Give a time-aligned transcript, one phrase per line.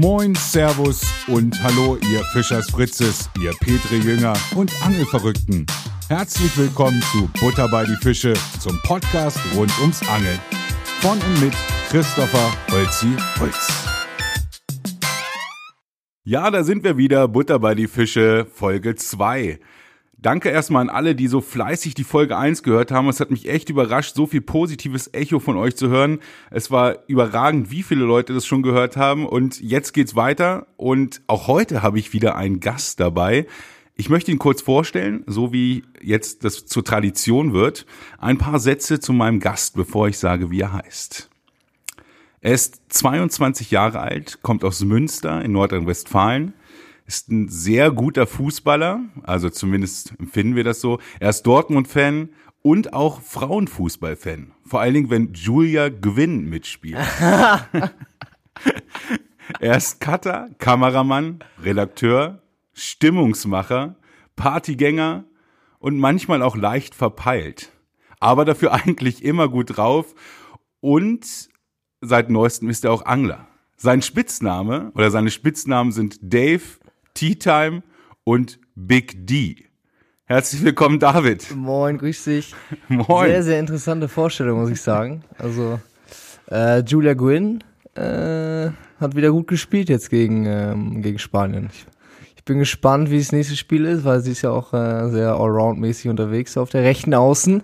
[0.00, 5.66] Moin, Servus und Hallo, ihr Fischers Fritzes, ihr Petri Jünger und Angelverrückten.
[6.08, 10.38] Herzlich willkommen zu Butter bei die Fische, zum Podcast rund ums Angeln.
[11.02, 11.54] Von und mit
[11.90, 13.68] Christopher Holzi Holz.
[16.24, 19.60] Ja, da sind wir wieder, Butter bei die Fische, Folge 2.
[20.22, 23.08] Danke erstmal an alle, die so fleißig die Folge 1 gehört haben.
[23.08, 26.18] Es hat mich echt überrascht, so viel positives Echo von euch zu hören.
[26.50, 29.26] Es war überragend, wie viele Leute das schon gehört haben.
[29.26, 30.66] Und jetzt geht's weiter.
[30.76, 33.46] Und auch heute habe ich wieder einen Gast dabei.
[33.94, 37.86] Ich möchte ihn kurz vorstellen, so wie jetzt das zur Tradition wird.
[38.18, 41.30] Ein paar Sätze zu meinem Gast, bevor ich sage, wie er heißt.
[42.42, 46.52] Er ist 22 Jahre alt, kommt aus Münster in Nordrhein-Westfalen
[47.10, 51.00] ist ein sehr guter Fußballer, also zumindest empfinden wir das so.
[51.18, 52.28] Er ist Dortmund-Fan
[52.62, 54.52] und auch Frauenfußball-Fan.
[54.64, 57.00] Vor allen Dingen, wenn Julia Gwynn mitspielt.
[59.58, 62.42] er ist Cutter, Kameramann, Redakteur,
[62.74, 63.96] Stimmungsmacher,
[64.36, 65.24] Partygänger
[65.80, 67.72] und manchmal auch leicht verpeilt.
[68.20, 70.14] Aber dafür eigentlich immer gut drauf
[70.78, 71.26] und
[72.00, 73.48] seit neuestem ist er auch Angler.
[73.82, 76.79] Sein Spitzname oder seine Spitznamen sind Dave,
[77.14, 77.82] Tea Time
[78.24, 79.56] und Big D.
[80.24, 81.54] Herzlich willkommen, David.
[81.54, 82.54] Moin, grüß dich.
[82.88, 83.28] Moin.
[83.30, 85.24] Sehr, sehr interessante Vorstellung, muss ich sagen.
[85.38, 85.80] Also,
[86.50, 91.68] äh, Julia Gwynn äh, hat wieder gut gespielt jetzt gegen, ähm, gegen Spanien.
[91.72, 91.86] Ich,
[92.36, 95.34] ich bin gespannt, wie das nächste Spiel ist, weil sie ist ja auch äh, sehr
[95.34, 97.62] allround-mäßig unterwegs auf der rechten Außen.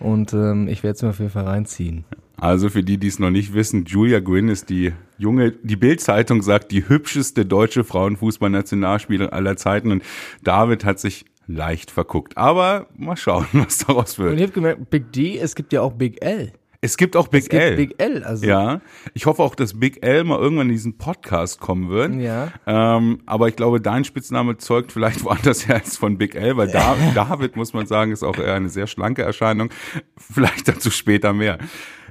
[0.00, 2.04] Und ähm, ich werde es mir auf jeden Fall reinziehen.
[2.36, 6.42] Also für die, die es noch nicht wissen, Julia Gwynn ist die junge, die Bild-Zeitung
[6.42, 10.02] sagt, die hübscheste deutsche Frauenfußballnationalspielerin aller Zeiten und
[10.42, 12.36] David hat sich leicht verguckt.
[12.36, 14.32] Aber mal schauen, was daraus wird.
[14.32, 16.52] Und ich habe gemerkt, Big D, es gibt ja auch Big L.
[16.80, 17.76] Es gibt auch Big es gibt L.
[17.76, 18.46] Big L, also.
[18.46, 18.80] Ja.
[19.12, 22.14] Ich hoffe auch, dass Big L mal irgendwann in diesen Podcast kommen wird.
[22.14, 22.52] Ja.
[22.66, 26.70] Ähm, aber ich glaube, dein Spitzname zeugt vielleicht woanders her als von Big L, weil
[26.70, 29.70] da, David, muss man sagen, ist auch eher eine sehr schlanke Erscheinung.
[30.16, 31.58] Vielleicht dazu später mehr.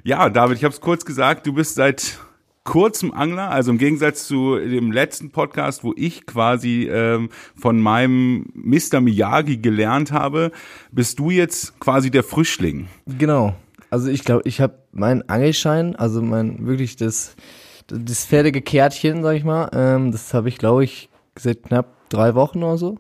[0.04, 2.20] Ja, David, ich habe es kurz gesagt, du bist seit
[2.68, 8.48] kurzem Angler, also im Gegensatz zu dem letzten Podcast, wo ich quasi ähm, von meinem
[8.54, 9.00] Mr.
[9.00, 10.52] Miyagi gelernt habe,
[10.92, 12.90] bist du jetzt quasi der Frischling.
[13.08, 13.56] Genau.
[13.90, 17.36] Also ich glaube, ich habe meinen Angelschein, also mein wirklich das
[17.88, 22.36] das fertige Kärtchen, sag ich mal, ähm, das habe ich glaube ich seit knapp drei
[22.36, 22.98] Wochen oder so.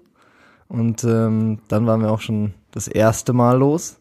[0.69, 3.96] Und ähm, dann waren wir auch schon das erste Mal los.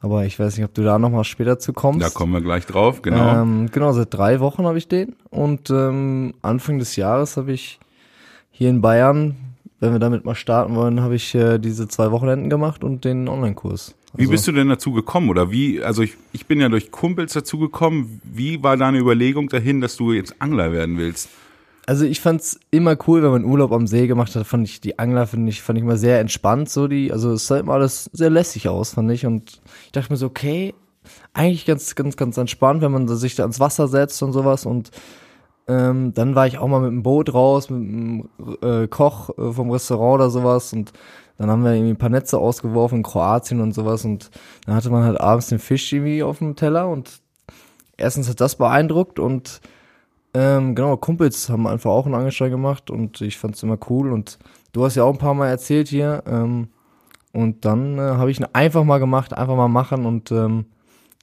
[0.00, 2.02] Aber ich weiß nicht, ob du da nochmal später zu kommst.
[2.02, 3.42] Da kommen wir gleich drauf, genau.
[3.42, 5.16] Ähm, genau, seit drei Wochen habe ich den.
[5.30, 7.80] Und ähm, Anfang des Jahres habe ich
[8.50, 9.36] hier in Bayern,
[9.80, 13.28] wenn wir damit mal starten wollen, habe ich äh, diese zwei Wochenenden gemacht und den
[13.28, 13.94] Online-Kurs.
[14.12, 15.30] Also, wie bist du denn dazu gekommen?
[15.30, 18.20] Oder wie, also ich, ich bin ja durch Kumpels dazu gekommen.
[18.24, 21.28] Wie war deine Überlegung dahin, dass du jetzt Angler werden willst?
[21.88, 24.98] Also ich fand's immer cool, wenn man Urlaub am See gemacht hat, fand ich die
[24.98, 28.10] Angler, finde ich, fand ich immer sehr entspannt, so die, also es sah immer alles
[28.12, 29.24] sehr lässig aus, fand ich.
[29.24, 30.74] Und ich dachte mir so, okay,
[31.32, 34.66] eigentlich ganz, ganz, ganz entspannt, wenn man sich da ins Wasser setzt und sowas.
[34.66, 34.90] Und
[35.66, 38.28] ähm, dann war ich auch mal mit dem Boot raus, mit einem
[38.60, 40.74] äh, Koch äh, vom Restaurant oder sowas.
[40.74, 40.92] Und
[41.38, 44.04] dann haben wir irgendwie ein paar Netze ausgeworfen in Kroatien und sowas.
[44.04, 44.30] Und
[44.66, 46.86] dann hatte man halt abends den Fisch irgendwie auf dem Teller.
[46.90, 47.22] Und
[47.96, 49.62] erstens hat das beeindruckt und
[50.34, 54.12] ähm, genau, Kumpels haben einfach auch einen Angelschein gemacht und ich fand es immer cool.
[54.12, 54.38] Und
[54.72, 56.22] du hast ja auch ein paar Mal erzählt hier.
[56.26, 56.68] Ähm,
[57.32, 60.66] und dann äh, habe ich ihn einfach mal gemacht, einfach mal machen und ähm,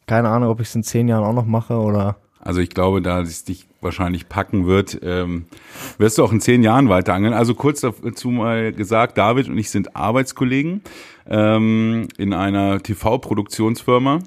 [0.08, 2.18] keine Ahnung, ob ich es in zehn Jahren auch noch mache oder.
[2.40, 5.46] Also ich glaube, da es dich wahrscheinlich packen wird, ähm,
[5.98, 7.34] wirst du auch in zehn Jahren weiter angeln.
[7.34, 10.82] Also kurz dazu mal gesagt, David und ich sind Arbeitskollegen
[11.28, 14.20] ähm, in einer TV-Produktionsfirma.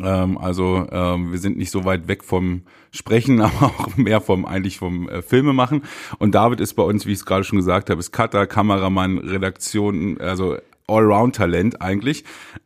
[0.00, 4.44] Ähm, also ähm, wir sind nicht so weit weg vom Sprechen, aber auch mehr vom
[4.44, 5.82] eigentlich vom äh, Filme machen.
[6.18, 9.18] Und David ist bei uns, wie ich es gerade schon gesagt habe, ist Cutter, Kameramann,
[9.18, 10.56] Redaktion, also
[10.88, 12.24] Allround-Talent eigentlich.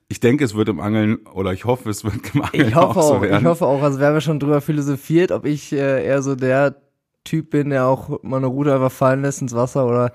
[0.09, 3.01] Ich denke, es wird im Angeln oder ich hoffe, es wird im Angeln ich hoffe
[3.01, 3.41] auch so werden.
[3.41, 6.35] Ich hoffe auch, also wir haben ja schon drüber philosophiert, ob ich äh, eher so
[6.35, 6.77] der
[7.25, 10.13] Typ bin, der auch mal eine Rute einfach fallen lässt ins Wasser oder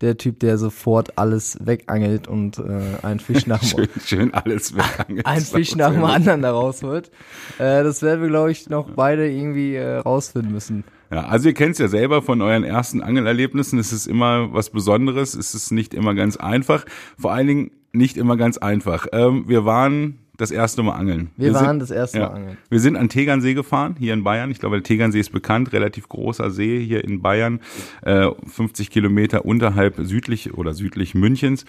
[0.00, 4.74] der Typ, der sofort alles wegangelt und äh, einen Fisch nach dem schön, schön alles
[4.76, 5.26] wegangelt.
[5.26, 7.10] ein Fisch nach dem anderen da rausholt.
[7.58, 10.84] Äh, das werden wir, glaube ich, noch beide irgendwie äh, rausfinden müssen.
[11.10, 13.78] Ja, also ihr kennt es ja selber von euren ersten Angelerlebnissen.
[13.78, 15.34] Es ist immer was Besonderes.
[15.34, 16.84] Es ist nicht immer ganz einfach.
[17.18, 19.06] Vor allen Dingen nicht immer ganz einfach.
[19.12, 21.30] Ähm, wir waren das erste Mal angeln.
[21.36, 22.58] Wir, wir waren sind, das erste ja, Mal angeln.
[22.68, 24.50] Wir sind an Tegernsee gefahren, hier in Bayern.
[24.50, 27.60] Ich glaube, der Tegernsee ist bekannt, relativ großer See hier in Bayern,
[28.02, 31.64] äh, 50 Kilometer unterhalb südlich oder südlich Münchens.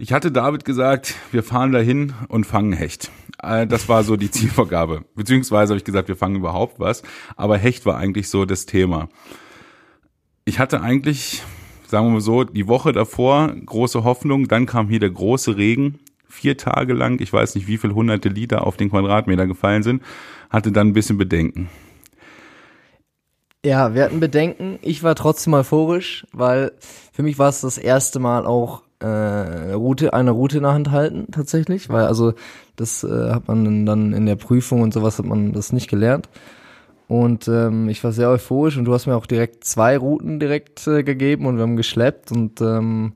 [0.00, 3.10] Ich hatte David gesagt, wir fahren dahin und fangen Hecht.
[3.42, 5.04] Äh, Das war so die Zielvorgabe.
[5.16, 7.02] Beziehungsweise habe ich gesagt, wir fangen überhaupt was.
[7.36, 9.08] Aber Hecht war eigentlich so das Thema.
[10.44, 11.42] ich hatte eigentlich,
[11.88, 15.98] sagen wir mal so, die Woche davor große Hoffnung, dann kam hier der große Regen,
[16.28, 20.02] vier Tage lang, ich weiß nicht, wie viel hunderte Liter auf den Quadratmeter gefallen sind,
[20.50, 21.68] hatte dann ein bisschen Bedenken.
[23.64, 24.78] Ja, wir hatten Bedenken.
[24.82, 26.72] Ich war trotzdem euphorisch, weil
[27.12, 30.90] für mich war es das erste Mal auch äh, Route, eine Route in der Hand
[30.90, 32.34] halten, tatsächlich, weil also
[32.76, 36.28] das äh, hat man dann in der Prüfung und sowas hat man das nicht gelernt.
[37.08, 40.86] Und ähm, ich war sehr euphorisch und du hast mir auch direkt zwei Routen direkt
[40.86, 43.14] äh, gegeben und wir haben geschleppt und ähm,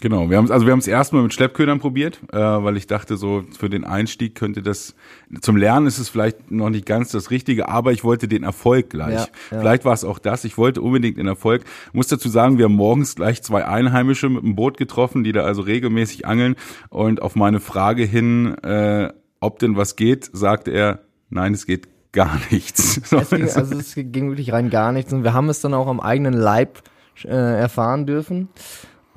[0.00, 3.16] Genau, wir haben also wir haben es erstmal mit Schleppködern probiert, äh, weil ich dachte
[3.16, 4.94] so für den Einstieg könnte das
[5.40, 8.90] zum Lernen ist es vielleicht noch nicht ganz das Richtige, aber ich wollte den Erfolg
[8.90, 9.14] gleich.
[9.14, 9.58] Ja, ja.
[9.60, 10.44] Vielleicht war es auch das.
[10.44, 11.64] Ich wollte unbedingt den Erfolg.
[11.88, 15.32] Ich muss dazu sagen, wir haben morgens gleich zwei Einheimische mit dem Boot getroffen, die
[15.32, 16.54] da also regelmäßig angeln
[16.90, 21.88] und auf meine Frage hin, äh, ob denn was geht, sagte er, nein, es geht
[22.12, 23.00] gar nichts.
[23.10, 25.88] Es ging, also es ging wirklich rein gar nichts und wir haben es dann auch
[25.88, 26.82] am eigenen Leib
[27.24, 28.48] äh, erfahren dürfen.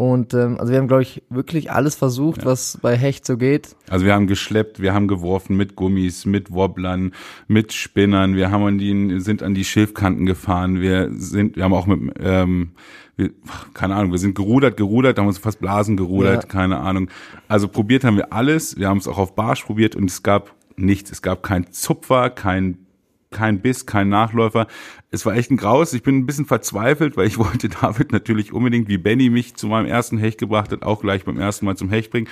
[0.02, 2.46] Und ähm, also wir haben, glaube ich, wirklich alles versucht, ja.
[2.46, 3.76] was bei Hecht so geht.
[3.88, 7.14] Also wir haben geschleppt, wir haben geworfen mit Gummis, mit Wobblern,
[7.48, 11.76] mit Spinnern, wir haben an die, sind an die Schilfkanten gefahren, wir sind, wir haben
[11.76, 12.72] auch mit, ähm,
[13.16, 13.30] wir,
[13.76, 16.50] keine Ahnung, wir sind gerudert, gerudert, haben uns fast Blasen gerudert, ja.
[16.50, 17.12] keine Ahnung.
[17.48, 20.56] Also probiert haben wir alles, wir haben es auch auf Barsch probiert und es gab
[20.78, 21.12] nichts.
[21.12, 22.88] Es gab kein Zupfer, kein
[23.32, 24.68] kein Biss, kein Nachläufer.
[25.10, 25.94] Es war echt ein Graus.
[25.94, 29.68] Ich bin ein bisschen verzweifelt, weil ich wollte David natürlich unbedingt, wie Benny mich zu
[29.68, 32.28] meinem ersten Hecht gebracht hat, auch gleich beim ersten Mal zum Hecht bringen.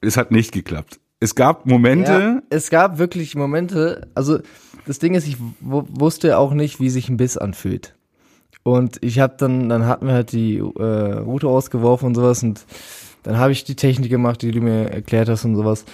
[0.00, 1.00] Es hat nicht geklappt.
[1.20, 2.12] Es gab Momente.
[2.12, 4.08] Ja, es gab wirklich Momente.
[4.14, 4.38] Also
[4.86, 7.94] das Ding ist, ich wusste auch nicht, wie sich ein Biss anfühlt.
[8.62, 12.64] Und ich habe dann, dann hatten wir halt die äh, Route ausgeworfen und sowas und
[13.22, 15.84] dann habe ich die Technik gemacht, die du mir erklärt hast und sowas.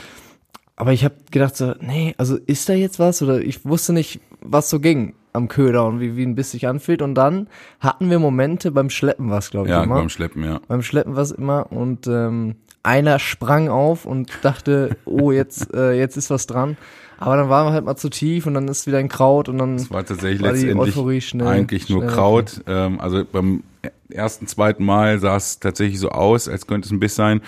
[0.76, 3.22] Aber ich habe gedacht so, nee, also ist da jetzt was?
[3.22, 6.66] Oder ich wusste nicht, was so ging am Köder und wie, wie ein Biss sich
[6.66, 7.02] anfühlt.
[7.02, 7.48] Und dann
[7.80, 9.96] hatten wir Momente beim Schleppen was, glaube ich, ja, immer.
[9.96, 10.60] beim Schleppen, ja.
[10.66, 11.70] Beim Schleppen was immer.
[11.72, 16.76] Und ähm, einer sprang auf und dachte, oh, jetzt, äh, jetzt ist was dran.
[17.18, 19.58] Aber dann waren wir halt mal zu tief und dann ist wieder ein Kraut und
[19.58, 19.76] dann.
[19.76, 22.62] Es war tatsächlich war letztendlich schnell, eigentlich nur Kraut.
[22.66, 23.62] Ähm, also beim
[24.10, 27.40] ersten, zweiten Mal sah es tatsächlich so aus, als könnte es ein Biss sein,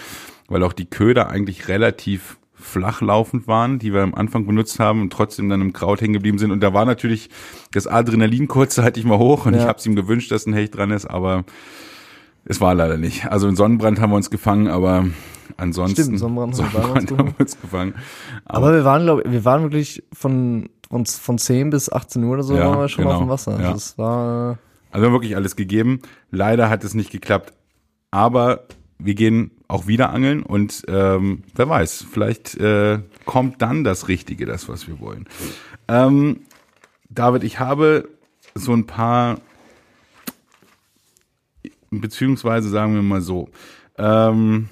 [0.49, 5.13] weil auch die Köder eigentlich relativ flachlaufend waren, die wir am Anfang benutzt haben und
[5.13, 6.51] trotzdem dann im Kraut hängen geblieben sind.
[6.51, 7.31] Und da war natürlich
[7.73, 9.61] das Adrenalin kurzzeitig mal hoch und ja.
[9.61, 11.45] ich habe es ihm gewünscht, dass ein Hecht dran ist, aber
[12.45, 13.27] es war leider nicht.
[13.27, 15.07] Also in Sonnenbrand haben wir uns gefangen, aber
[15.57, 17.95] ansonsten Stimmt, Sonnenbrand, Sonnenbrand haben wir uns gefangen.
[18.45, 22.35] Aber, aber wir waren, glaube wir waren wirklich von uns von 10 bis 18 Uhr
[22.35, 23.61] oder so ja, waren wir schon genau, auf dem Wasser.
[23.61, 23.73] Ja.
[23.73, 24.59] Das war
[24.91, 26.01] also wir haben wirklich alles gegeben.
[26.31, 27.53] Leider hat es nicht geklappt.
[28.11, 28.67] Aber
[28.99, 34.47] wir gehen auch wieder angeln und ähm, wer weiß, vielleicht äh, kommt dann das Richtige,
[34.47, 35.27] das, was wir wollen.
[35.89, 36.41] Ähm,
[37.09, 38.09] David, ich habe
[38.55, 39.41] so ein paar,
[41.91, 43.49] beziehungsweise sagen wir mal so,
[43.99, 44.69] ähm,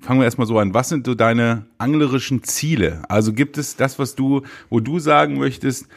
[0.00, 0.74] fangen wir erstmal so an.
[0.74, 3.02] Was sind so deine anglerischen Ziele?
[3.08, 5.88] Also gibt es das, was du, wo du sagen möchtest,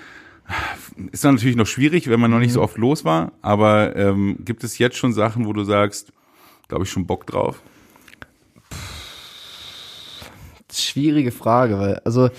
[1.11, 2.65] ist dann natürlich noch schwierig, wenn man noch nicht so mhm.
[2.65, 6.13] oft los war, aber ähm, gibt es jetzt schon Sachen, wo du sagst,
[6.67, 7.61] glaube ich, schon Bock drauf?
[10.81, 12.29] Schwierige Frage, weil, also.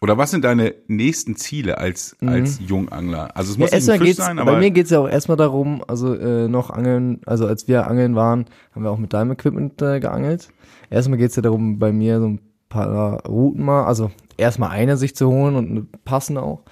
[0.00, 2.28] Oder was sind deine nächsten Ziele als, mhm.
[2.28, 3.36] als Jungangler?
[3.36, 4.52] Also es muss ja, nicht ein Fisch sein, aber.
[4.52, 8.14] Bei mir geht's ja auch erstmal darum, also äh, noch angeln, also als wir angeln
[8.14, 10.48] waren, haben wir auch mit deinem Equipment äh, geangelt.
[10.88, 15.14] Erstmal geht's ja darum, bei mir so ein paar Routen mal, also erstmal eine sich
[15.14, 16.62] zu holen und eine passende auch.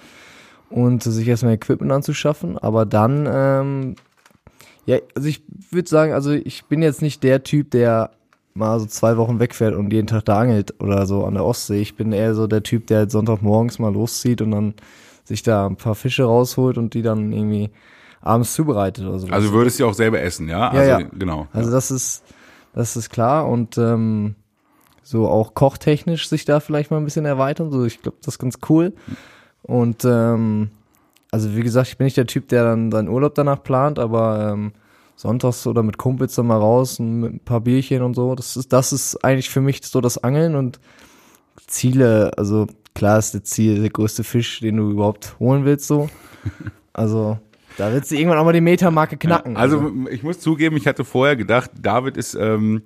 [0.71, 3.95] Und sich erstmal Equipment anzuschaffen, aber dann ähm,
[4.89, 8.09] ja, also ich würde sagen, also ich bin jetzt nicht der Typ, der
[8.53, 11.81] mal so zwei Wochen wegfährt und jeden Tag da angelt oder so an der Ostsee.
[11.81, 14.73] Ich bin eher so der Typ, der halt Sonntagmorgens mal loszieht und dann
[15.23, 17.69] sich da ein paar Fische rausholt und die dann irgendwie
[18.21, 19.27] abends zubereitet oder so.
[19.27, 20.73] Also würdest du auch selber essen, ja?
[20.73, 21.09] Ja, also, ja.
[21.17, 21.47] genau.
[21.53, 22.23] Also das ist,
[22.73, 24.35] das ist klar und ähm,
[25.03, 27.71] so auch kochtechnisch sich da vielleicht mal ein bisschen erweitern.
[27.71, 28.93] So, ich glaube, das ist ganz cool.
[29.63, 30.71] Und ähm,
[31.31, 34.51] also wie gesagt, ich bin nicht der Typ, der dann seinen Urlaub danach plant, aber
[34.53, 34.73] ähm,
[35.19, 38.35] sonntags oder mit Kumpels dann mal raus und mit ein paar Bierchen und so.
[38.35, 40.79] Das ist, das ist eigentlich für mich so das Angeln und
[41.67, 46.09] Ziele, also klar ist das Ziel der größte Fisch, den du überhaupt holen willst, so.
[46.91, 47.37] Also,
[47.77, 49.53] da wird sie irgendwann auch mal die Metermarke knacken.
[49.53, 52.81] Ja, also, also, ich muss zugeben, ich hatte vorher gedacht, David ist ähm,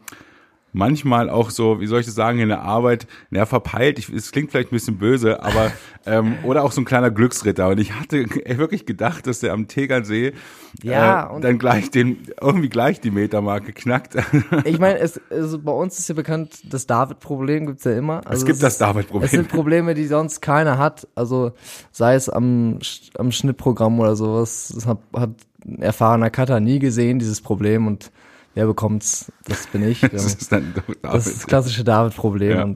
[0.74, 4.32] manchmal auch so, wie soll ich das sagen, in der Arbeit, naja, verpeilt, ich, es
[4.32, 5.72] klingt vielleicht ein bisschen böse, aber,
[6.06, 7.70] ähm, oder auch so ein kleiner Glücksritter.
[7.70, 10.34] Und ich hatte wirklich gedacht, dass der am Tegernsee
[10.82, 14.16] Ja, äh, und- dann gleich den, irgendwie gleich die Metermarke knackt.
[14.66, 18.22] Ich meine, es, also bei uns ist ja bekannt, das David-Problem gibt's ja immer.
[18.26, 19.26] Also gibt das ist- David-Problem.
[19.26, 21.08] Es sind Probleme, die sonst keiner hat.
[21.16, 21.52] Also
[21.92, 22.80] sei es am,
[23.18, 24.72] am Schnittprogramm oder sowas.
[24.74, 25.30] Das hat, hat
[25.66, 27.88] ein erfahrener Cutter nie gesehen, dieses Problem.
[27.88, 28.12] Und
[28.54, 29.32] wer bekommt's?
[29.46, 30.02] Das bin ich.
[30.12, 32.58] das ist dann doch Das ist das klassische David-Problem.
[32.58, 32.76] Ja.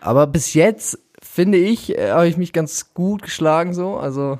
[0.00, 3.96] Aber bis jetzt, finde ich, äh, habe ich mich ganz gut geschlagen so.
[3.96, 4.38] Also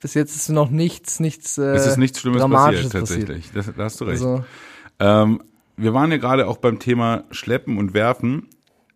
[0.00, 3.50] bis jetzt ist noch nichts, nichts äh, es ist nichts Schlimmes passiert, tatsächlich.
[3.52, 4.22] Das, da hast du recht.
[4.22, 4.44] Also,
[4.98, 5.42] Ähm,
[5.76, 8.48] wir waren ja gerade auch beim Thema Schleppen und Werfen.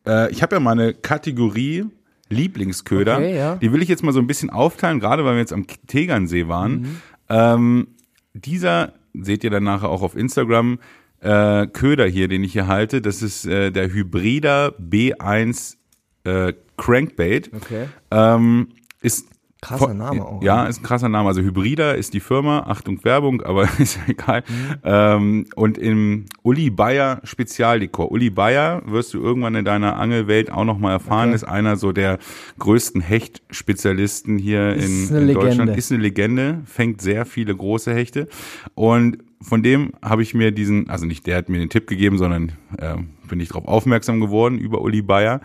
[0.07, 1.87] Äh, ich habe ja mal eine Kategorie
[2.29, 3.17] Lieblingsköder.
[3.17, 3.57] Okay, ja.
[3.57, 6.49] Die will ich jetzt mal so ein bisschen aufteilen, gerade weil wir jetzt am Tegernsee
[6.49, 6.73] waren.
[6.73, 7.03] Mhm.
[7.29, 7.89] Ähm,
[8.33, 10.79] dieser, seht ihr dann nachher auch auf Instagram,
[11.25, 15.77] äh, Köder hier, den ich hier halte, das ist äh, der Hybrida B1
[16.25, 17.51] äh, Crankbait.
[17.55, 17.87] okay.
[18.11, 18.69] Ähm,
[19.01, 19.27] ist
[19.61, 20.69] Krasser Name auch, Ja, ne?
[20.69, 21.27] ist ein krasser Name.
[21.27, 24.45] Also Hybrida ist die Firma, Achtung Werbung, aber ist ja egal.
[24.85, 28.13] Ähm, und im Uli Bayer Spezialdekor.
[28.13, 31.37] Uli Bayer wirst du irgendwann in deiner Angelwelt auch nochmal erfahren, Okay.
[31.37, 32.19] ist einer so der
[32.59, 35.75] größten Hechtspezialisten hier Ist in, in Deutschland.
[35.77, 38.29] Ist eine Legende, fängt sehr viele große Hechte.
[38.75, 42.19] Und von dem habe ich mir diesen, also nicht der hat mir den Tipp gegeben,
[42.19, 42.97] sondern äh,
[43.29, 45.41] bin ich darauf aufmerksam geworden über Uli Bayer.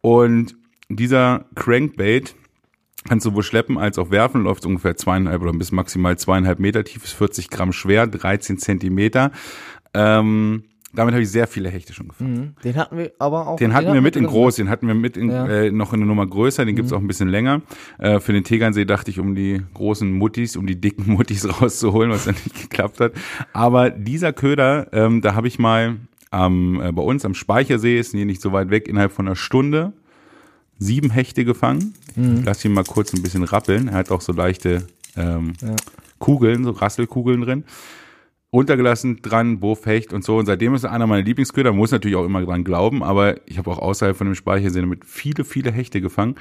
[0.00, 0.56] Und
[0.88, 2.34] dieser Crankbait
[3.08, 6.84] kannst du sowohl schleppen als auch werfen, läuft ungefähr zweieinhalb oder bis maximal zweieinhalb Meter
[6.84, 9.32] tief, ist 40 Gramm schwer, 13 Zentimeter.
[9.94, 12.32] Ähm, damit habe ich sehr viele Hechte schon gefangen.
[12.32, 12.62] Mhm.
[12.64, 13.56] Den hatten wir aber auch.
[13.56, 15.44] Den hatten wir mit in groß, den hatten wir mit in, Ja.
[15.44, 15.50] Mhm.
[15.50, 17.62] äh, noch in eine Nummer größer, den gibt's auch ein bisschen länger.
[17.98, 22.10] Äh, für den Tegernsee dachte ich, um die großen Muttis, um die dicken Muttis rauszuholen,
[22.10, 23.12] was dann nicht geklappt hat.
[23.52, 25.96] Aber dieser Köder, ähm, da habe ich mal
[26.30, 29.36] am, äh, bei uns am Speichersee, ist hier nicht so weit weg, innerhalb von einer
[29.36, 29.92] Stunde
[30.78, 31.94] sieben Hechte gefangen.
[32.14, 32.42] Mhm.
[32.44, 33.88] Lass ihn mal kurz ein bisschen rappeln.
[33.88, 35.52] Er hat auch so leichte ähm,
[36.18, 37.64] Kugeln, so Rasselkugeln drin
[38.56, 40.38] runtergelassen, dran, Buff, Hecht und so.
[40.38, 41.72] Und seitdem ist er einer meiner Lieblingsköder.
[41.72, 45.04] Muss natürlich auch immer dran glauben, aber ich habe auch außerhalb von dem Speichersee damit
[45.04, 46.36] viele, viele Hechte gefangen.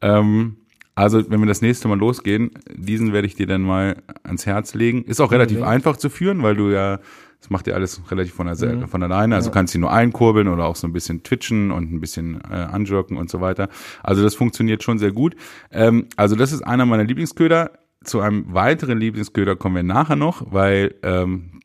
[0.00, 0.56] Ähm,
[0.94, 4.74] also, wenn wir das nächste Mal losgehen, diesen werde ich dir dann mal ans Herz
[4.74, 5.04] legen.
[5.04, 5.74] Ist auch relativ Unbedingt.
[5.74, 7.00] einfach zu führen, weil du ja,
[7.40, 9.34] das macht ja alles relativ von, der, von alleine.
[9.34, 12.40] Also du kannst ihn nur einkurbeln oder auch so ein bisschen twitchen und ein bisschen
[12.50, 13.68] äh, anjirken und so weiter.
[14.02, 15.36] Also das funktioniert schon sehr gut.
[15.70, 17.72] Ähm, also das ist einer meiner Lieblingsköder.
[18.02, 21.55] Zu einem weiteren Lieblingsköder kommen wir nachher noch, weil ähm,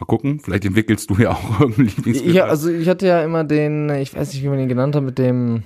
[0.00, 2.32] mal gucken, vielleicht entwickelst du ja auch irgendeinen Lieblingsköder.
[2.34, 5.02] Ja, also ich hatte ja immer den, ich weiß nicht, wie man den genannt hat,
[5.04, 5.62] mit dem,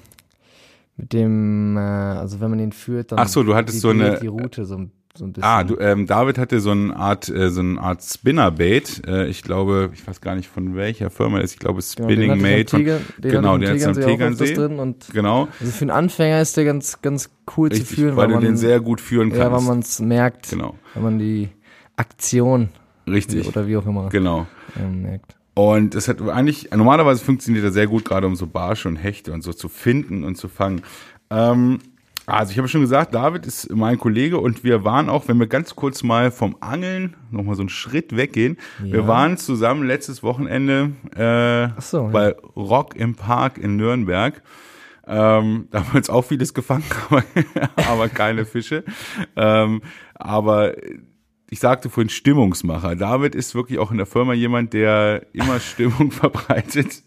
[0.96, 4.18] mit dem, äh, also wenn man den führt, dann Ach so, du hattest so eine-
[4.20, 5.48] die Route so, ein- so ein bisschen.
[5.48, 9.02] Ah, du, ähm, David hatte so eine Art, äh, so eine Art Spinnerbait.
[9.06, 11.52] Äh, ich glaube, ich weiß gar nicht von welcher Firma das ist.
[11.54, 12.76] Ich glaube Genau, Spinning Mate.
[13.18, 16.64] Den genau, den hat's am Tegernsee drin und genau, also für einen Anfänger ist der
[16.64, 19.38] ganz, ganz cool richtig, zu führen, weil, weil, du man, den sehr gut führen ja,
[19.38, 19.68] weil kannst.
[19.68, 21.48] man es merkt, genau, wenn man die
[21.96, 22.70] Aktion
[23.06, 24.46] richtig, oder wie auch immer genau.
[24.78, 25.36] ähm, merkt.
[25.54, 29.32] Und es hat eigentlich, normalerweise funktioniert er sehr gut, gerade um so Barsche und Hechte
[29.32, 30.82] und so zu finden und zu fangen.
[31.30, 31.78] Ähm,
[32.26, 35.46] also ich habe schon gesagt, David ist mein Kollege und wir waren auch, wenn wir
[35.46, 39.06] ganz kurz mal vom Angeln nochmal so einen Schritt weggehen, wir Ja.
[39.06, 42.08] waren zusammen letztes Wochenende äh, so, ja.
[42.08, 44.42] bei Rock im Park in Nürnberg.
[45.06, 47.22] Ähm, da haben wir uns auch vieles gefangen, aber,
[47.76, 48.84] aber keine Fische.
[49.36, 49.82] Ähm,
[50.14, 50.72] aber
[51.50, 52.96] ich sagte vorhin Stimmungsmacher.
[52.96, 57.02] David ist wirklich auch in der Firma jemand, der immer Stimmung verbreitet.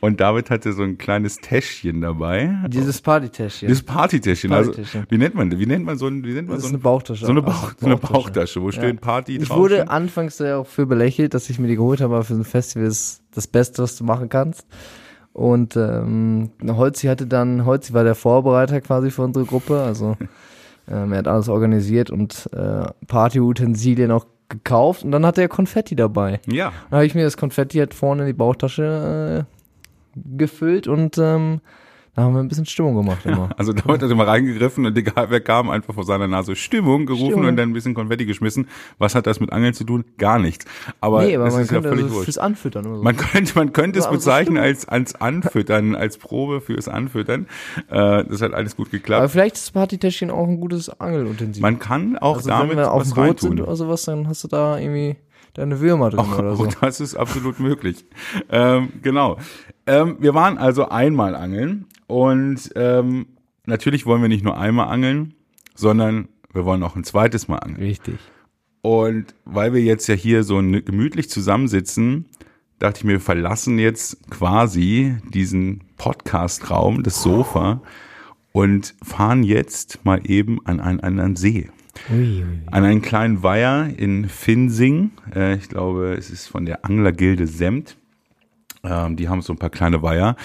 [0.00, 2.54] Und David hatte so ein kleines Täschchen dabei.
[2.68, 3.68] Dieses Partytäschchen.
[3.68, 4.52] Das Partytäschchen.
[4.52, 5.06] Also, Partytäschchen.
[5.08, 6.76] wie nennt man, wie nennt man so ein, wie nennt man Das so ist ein,
[6.76, 7.24] eine Bauchtasche.
[7.24, 8.60] so eine, Bauch, so eine Bauchtasche.
[8.60, 12.00] Wo steht Party Ich wurde anfangs ja auch für belächelt, dass ich mir die geholt
[12.00, 14.66] habe, aber für so ein Festival ist das Beste, was du machen kannst.
[15.32, 20.16] Und ähm, Holzi hatte dann, Holzi war der Vorbereiter quasi für unsere Gruppe, also
[20.88, 25.96] ähm, er hat alles organisiert und äh, Partyutensilien auch gekauft und dann hatte er Konfetti
[25.96, 26.40] dabei.
[26.46, 26.72] ja.
[26.90, 31.60] Dann habe ich mir das Konfetti halt vorne in die Bauchtasche äh, gefüllt und ähm,
[32.16, 33.50] da haben wir ein bisschen Stimmung gemacht immer.
[33.58, 37.26] Also David hat immer reingegriffen und egal wer kam, einfach vor seiner Nase Stimmung gerufen
[37.26, 37.48] Stimmung.
[37.48, 38.68] und dann ein bisschen Konfetti geschmissen.
[38.96, 40.04] Was hat das mit Angeln zu tun?
[40.16, 40.64] Gar nichts.
[41.02, 43.02] Aber, nee, aber das man ist ja könnte völlig also fürs Anfüttern oder so.
[43.02, 47.48] Man könnte, man könnte es Ja, aber bezeichnen als, als Anfüttern, als Probe fürs Anfüttern.
[47.90, 49.30] Äh, das hat alles gut aber geklappt.
[49.30, 51.60] vielleicht ist Partytäschchen auch ein gutes Angelutensil.
[51.60, 53.66] Man kann auch Also damit wenn wir auf was dem Boot sind reintun.
[53.66, 55.16] oder sowas, dann hast du da irgendwie
[55.52, 56.64] deine Würmer drin oder so.
[56.64, 58.06] Auch das ist absolut möglich.
[58.50, 59.36] Ähm, genau.
[59.86, 63.26] Ähm, wir waren also einmal angeln und ähm,
[63.66, 65.34] natürlich wollen wir nicht nur einmal angeln,
[65.74, 67.86] sondern wir wollen auch ein zweites Mal angeln.
[67.86, 68.18] Richtig.
[68.82, 72.26] Und weil wir jetzt ja hier so gemütlich zusammensitzen,
[72.78, 77.82] dachte ich mir, wir verlassen jetzt quasi diesen Podcast-Raum, das Sofa
[78.52, 81.68] und fahren jetzt mal eben an einen anderen See.
[82.10, 82.44] Ui, ui.
[82.70, 85.10] An einen kleinen Weiher in Finsing.
[85.34, 87.96] Äh, ich glaube, es ist von der Anglergilde Semt.
[88.84, 90.36] Ähm, die haben so ein paar kleine Weiher.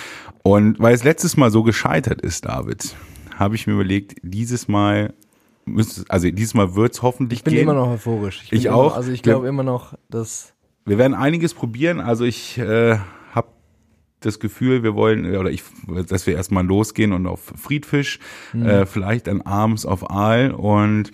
[0.43, 2.95] Und weil es letztes Mal so gescheitert ist, David,
[3.36, 5.13] habe ich mir überlegt, dieses Mal
[5.65, 7.63] müsste, also dieses Mal wird es hoffentlich Ich bin gehen.
[7.63, 8.50] immer noch euphorisch.
[8.50, 8.95] bin Ich immer, auch.
[8.95, 10.53] Also ich glaube immer noch, dass
[10.86, 12.00] Wir werden einiges probieren.
[12.00, 12.98] Also ich äh,
[13.31, 13.48] habe
[14.21, 15.63] das Gefühl, wir wollen, äh, oder ich,
[16.10, 18.19] dass wir erstmal losgehen und auf Friedfisch,
[18.53, 18.65] Mhm.
[18.65, 21.12] äh, vielleicht dann abends auf Aal und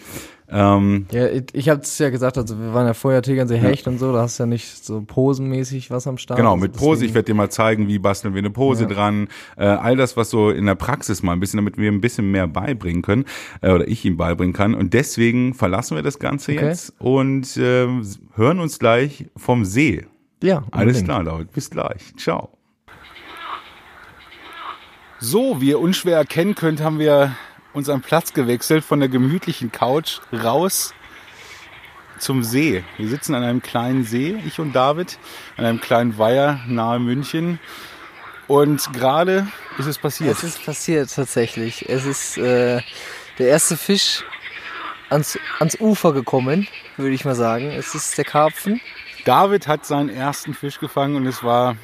[0.49, 3.87] ähm, Ja, ich, ich habe es ja gesagt, also wir waren ja vorher Tegernsee Hecht
[3.87, 6.37] und so, da hast du ja nicht so posenmäßig was am Start.
[6.37, 7.05] Genau, Also mit Pose.
[7.05, 8.89] Ich werde dir mal zeigen, wie basteln wir eine Pose Ja.
[8.89, 9.27] dran.
[9.57, 12.31] Äh, all das, was so in der Praxis mal ein bisschen, damit wir ein bisschen
[12.31, 13.25] mehr beibringen können
[13.61, 14.73] äh, oder ich ihm beibringen kann.
[14.73, 16.65] Und deswegen verlassen wir das Ganze Okay.
[16.65, 17.87] jetzt und äh,
[18.35, 20.05] hören uns gleich vom See.
[20.43, 21.05] Ja, Alles unbedingt.
[21.05, 21.51] klar, David.
[21.51, 22.13] Bis gleich.
[22.15, 22.51] Ciao.
[25.19, 27.35] So, wie ihr unschwer erkennen könnt, haben wir
[27.77, 30.95] unseren Platz gewechselt von der gemütlichen Couch raus
[32.17, 32.83] zum See.
[32.97, 35.19] Wir sitzen an einem kleinen See, ich und David,
[35.57, 37.59] an einem kleinen Weiher nahe München.
[38.47, 40.31] Und gerade ist es passiert.
[40.31, 41.87] Es ist passiert tatsächlich.
[41.87, 42.81] Es ist äh,
[43.37, 44.23] der erste Fisch
[45.11, 46.67] ans, ans Ufer gekommen,
[46.97, 47.69] würde ich mal sagen.
[47.69, 48.81] Es ist der Karpfen.
[49.23, 51.75] David hat seinen ersten Fisch gefangen und es war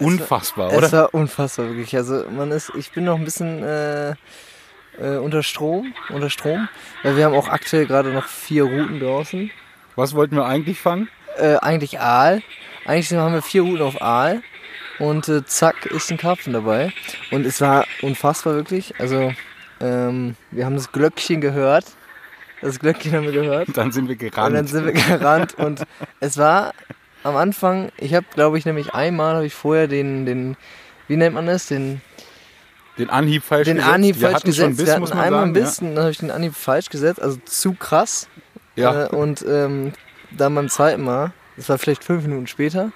[0.00, 0.86] unfassbar, oder?
[0.86, 1.94] Es war unfassbar wirklich.
[1.94, 4.16] Also man ist, ich bin noch ein bisschen äh,
[5.00, 6.68] äh, unter Strom, unter Strom,
[7.02, 9.50] weil wir haben auch aktuell gerade noch vier Routen draußen.
[9.96, 11.08] Was wollten wir eigentlich fangen?
[11.38, 12.42] Äh, eigentlich Aal.
[12.84, 14.42] Eigentlich haben wir vier Routen auf Aal
[14.98, 16.92] und äh, zack ist ein Karpfen dabei.
[17.30, 18.94] Und es war unfassbar wirklich.
[18.98, 19.32] Also
[19.80, 21.84] ähm, wir haben das Glöckchen gehört.
[22.60, 23.68] Das Glöckchen haben wir gehört.
[23.74, 24.48] Dann sind wir gerannt.
[24.48, 25.82] Und dann sind wir gerannt und
[26.20, 26.72] es war
[27.24, 30.56] am Anfang, ich habe glaube ich nämlich einmal, habe ich vorher den, den,
[31.08, 32.00] wie nennt man das, den,
[32.98, 33.94] den Anhieb falsch den gesetzt.
[33.94, 34.76] Anhieb wir falsch gesetzt.
[34.76, 35.42] Biss, wir hatten einmal sagen.
[35.42, 38.28] ein bisschen, dann habe ich den Anhieb falsch gesetzt, also zu krass.
[38.76, 38.92] Ja.
[38.92, 39.04] ja.
[39.06, 39.92] Äh, und ähm,
[40.30, 42.92] dann beim zweiten Mal, das war vielleicht fünf Minuten später,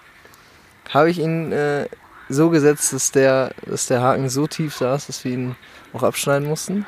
[0.91, 1.87] habe ich ihn äh,
[2.29, 5.57] so gesetzt, dass der, dass der Haken so tief saß, dass wir ihn
[5.93, 6.87] auch abschneiden mussten.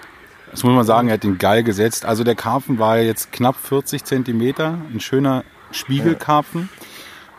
[0.51, 2.05] Das muss man sagen, er hat den geil gesetzt.
[2.05, 6.69] Also der Karpfen war jetzt knapp 40 Zentimeter, ein schöner Spiegelkarpfen.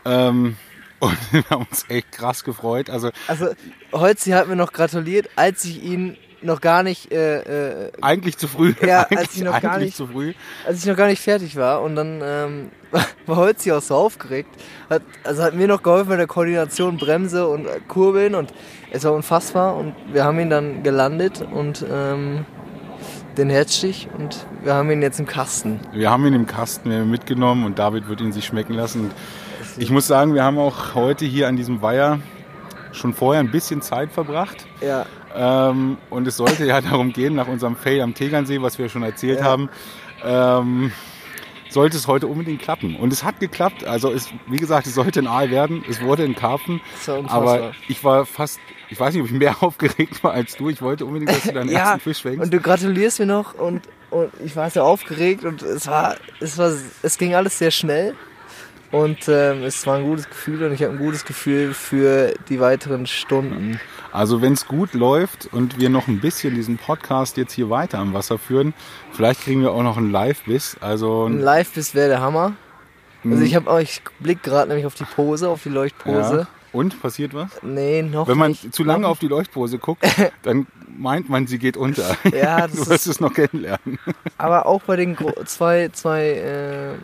[0.04, 0.56] Ähm,
[1.00, 2.88] und wir haben uns echt krass gefreut.
[2.90, 3.48] Also Also
[3.92, 8.48] Holzi hat mir noch gratuliert, als ich ihn noch gar nicht äh, äh, eigentlich zu
[8.48, 8.72] früh.
[8.80, 10.32] Ja, eigentlich, als ich noch gar nicht- zu früh.
[10.66, 12.70] als ich noch gar nicht fertig war und dann ähm,
[13.26, 14.48] war Holzi auch so aufgeregt.
[14.88, 18.54] Hat, also hat mir noch geholfen bei der Koordination Bremse und äh, Kurbeln und
[18.90, 22.46] es war unfassbar und wir haben ihn dann gelandet und ähm,
[23.36, 25.78] den Herzstich und wir haben ihn jetzt im Kasten.
[25.92, 28.72] Wir haben ihn im Kasten wir haben ihn mitgenommen und David wird ihn sich schmecken
[28.74, 29.02] lassen.
[29.02, 29.12] Und
[29.80, 32.20] ich muss sagen, wir haben auch heute hier an diesem Weiher
[32.92, 34.66] schon vorher ein bisschen Zeit verbracht.
[34.80, 38.88] Ja, Ähm, und es sollte ja darum gehen, nach unserem Fail am Tegernsee, was wir
[38.88, 39.44] schon erzählt Ja.
[39.44, 39.68] haben,
[40.24, 40.92] ähm,
[41.68, 42.96] sollte es heute unbedingt klappen.
[42.96, 43.84] Und es hat geklappt.
[43.84, 45.84] Also es, wie gesagt, es sollte ein Aal werden.
[45.88, 46.80] Es wurde ein Karpfen.
[47.06, 47.30] unfassbar.
[47.30, 50.68] Aber ich war fast, ich weiß nicht, ob ich mehr aufgeregt war als du.
[50.68, 52.40] Ich wollte unbedingt, dass du deinen ja, ersten Fisch fängst.
[52.42, 56.58] und du gratulierst mir noch und, und ich war sehr aufgeregt und es war, es
[56.58, 58.16] war, es ging alles sehr schnell
[58.92, 62.58] und ähm, es war ein gutes Gefühl und ich habe ein gutes Gefühl für die
[62.60, 63.78] weiteren Stunden.
[64.12, 67.98] Also wenn es gut läuft und wir noch ein bisschen diesen Podcast jetzt hier weiter
[67.98, 68.74] am Wasser führen,
[69.12, 70.76] vielleicht kriegen wir auch noch einen Live-Biss.
[70.80, 72.52] Also Ein Live-Biss wäre der Hammer.
[73.22, 73.42] Also Mhm.
[73.44, 76.38] ich habe ich blick gerade nämlich auf die Pose, auf die Leuchtpose.
[76.40, 76.46] ja.
[76.72, 77.48] Und passiert was?
[77.62, 78.72] Nee, noch Wenn man nicht.
[78.72, 80.02] zu lange auf die Leuchtpose guckt,
[80.42, 82.16] dann meint man, sie geht unter.
[82.32, 83.98] Ja, das du wirst ist- es noch kennenlernen.
[84.38, 86.94] Aber auch bei den gro- zwei, zwei, äh,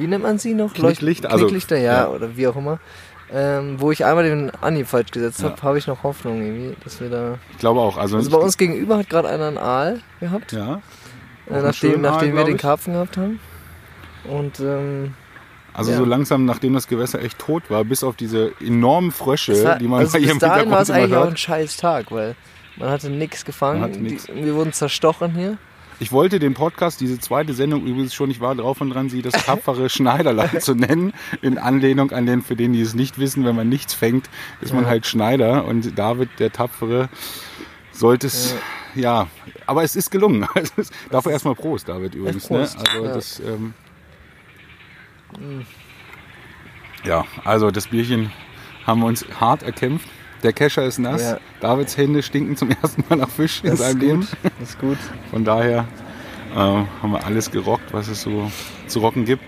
[0.00, 0.72] wie nennt man sie noch?
[0.74, 2.08] Knicklichter, Leucht- also- Knicklichter, ja, ja.
[2.08, 2.78] oder wie auch immer.
[3.32, 5.50] Ähm, wo ich einmal den Anhieb falsch gesetzt Ja.
[5.50, 7.38] habe, habe ich noch Hoffnung irgendwie, dass wir da.
[7.52, 7.96] Ich glaube auch.
[7.96, 10.80] Also, Also bei uns gegenüber hat gerade einer einen Aal gehabt, Ja.
[11.48, 12.56] äh, nachdem, schönen Aal, nachdem wir den.
[12.56, 13.38] Karpfen gehabt haben.
[14.28, 15.14] Und ähm,
[15.72, 15.98] Also Ja.
[15.98, 19.86] so langsam, nachdem das Gewässer echt tot war, bis auf diese enormen Frösche, war, die
[19.86, 22.34] man also bei bis ihrem dahin war Hintergrund es eigentlich auch ein scheiß Tag, weil
[22.76, 23.80] man hatte nichts gefangen.
[23.80, 24.24] Hatte nix.
[24.26, 25.58] Die, wir wurden zerstochen hier.
[26.00, 29.20] Ich wollte den Podcast, diese zweite Sendung übrigens schon, ich war drauf und dran, sie
[29.20, 33.44] das tapfere Schneiderlein zu nennen, in Anlehnung an den, für den, die es nicht wissen,
[33.44, 34.30] wenn man nichts fängt,
[34.62, 37.10] ist man halt Schneider und David, der Tapfere,
[37.92, 38.54] sollte es,
[38.94, 39.26] ja,
[39.66, 40.48] aber es ist gelungen.
[40.76, 42.48] Es, dafür erstmal Prost, David, übrigens.
[42.48, 42.58] Ne?
[42.58, 43.14] Prost, Also ja.
[43.14, 43.74] das, ähm,
[47.04, 48.32] ja, also das Bierchen
[48.86, 50.08] haben wir uns hart erkämpft.
[50.42, 51.22] Der Kescher ist nass.
[51.22, 51.38] Ja.
[51.60, 54.28] Davids Hände stinken zum ersten Mal nach Fisch in Das seinem ist Leben.
[54.58, 54.98] Das ist gut.
[55.30, 55.86] Von daher
[56.54, 58.50] äh, haben wir alles gerockt, was es so
[58.86, 59.42] zu rocken gibt.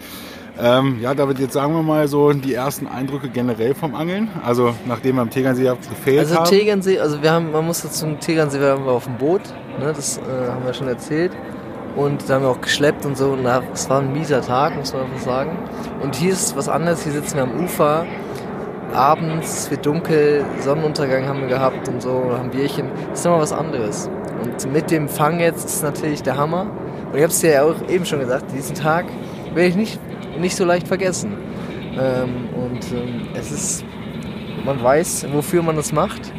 [0.59, 4.29] Ähm, ja, David, jetzt sagen wir mal so die ersten Eindrücke generell vom Angeln.
[4.45, 6.45] Also nachdem wir am Tegernsee gefehlt Also haben.
[6.45, 9.41] Tegernsee, also wir haben, man muss zum Tegernsee, wir waren auf dem Boot,
[9.81, 11.33] ne, das äh, haben wir schon erzählt.
[11.97, 13.33] Und da haben wir auch geschleppt und so.
[13.33, 15.59] Und es war ein mieser Tag, muss man einfach sagen.
[16.03, 17.03] Und hier ist was anderes.
[17.05, 18.07] Hier sitzen wir am Ufer.
[18.95, 22.87] Abends, es wird dunkel, Sonnenuntergang haben wir gehabt und so, haben Bierchen.
[23.11, 24.11] Das ist nochmal was anderes.
[24.43, 26.63] Und mit dem Fang jetzt ist natürlich der Hammer.
[27.11, 29.07] Und ich habe es dir ja auch eben schon gesagt, diesen Tag
[29.55, 29.99] werde ich nicht,
[30.39, 31.33] nicht so leicht vergessen.
[31.99, 33.85] Ähm, und ähm, es ist,
[34.65, 36.33] man weiß, wofür man das macht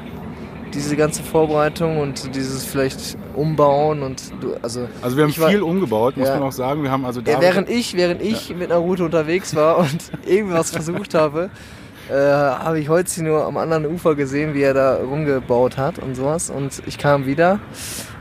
[0.73, 5.61] diese ganze Vorbereitung und dieses vielleicht Umbauen und du, also also wir haben war- viel
[5.61, 6.33] umgebaut, muss Ja.
[6.39, 6.81] man auch sagen.
[6.81, 10.71] Wir haben also ja, während ich während ich mit einer Route unterwegs war und irgendwas
[10.71, 11.51] versucht habe,
[12.09, 16.15] äh, habe ich Holzi nur am anderen Ufer gesehen, wie er da rumgebaut hat und
[16.15, 17.59] sowas und ich kam wieder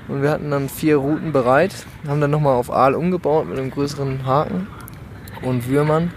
[0.08, 1.74] und wir hatten dann vier Routen bereit,
[2.06, 4.66] haben dann nochmal auf Aal umgebaut mit einem größeren Haken
[5.42, 6.12] und Würmern.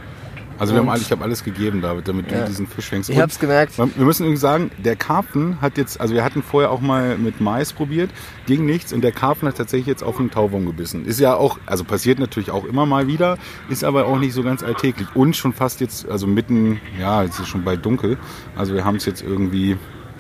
[0.58, 2.42] Also wir haben alles, ich habe alles gegeben, David, damit Ja.
[2.42, 3.10] du diesen Fisch fängst.
[3.10, 3.78] Ich Und- habe es gemerkt.
[3.78, 7.42] Wir müssen übrigens sagen, der Karpfen hat jetzt, also wir hatten vorher auch mal mit
[7.42, 8.10] Mais probiert,
[8.46, 11.06] ging nichts und der Karpfen hat tatsächlich jetzt auf einen Tauwurm gebissen.
[11.06, 13.38] Ist ja auch, also passiert natürlich auch immer mal wieder,
[13.70, 17.40] ist aber auch nicht so ganz alltäglich und schon fast jetzt, also mitten, ja, es
[17.40, 18.18] ist schon bald dunkel,
[18.56, 19.78] also wir haben es jetzt irgendwie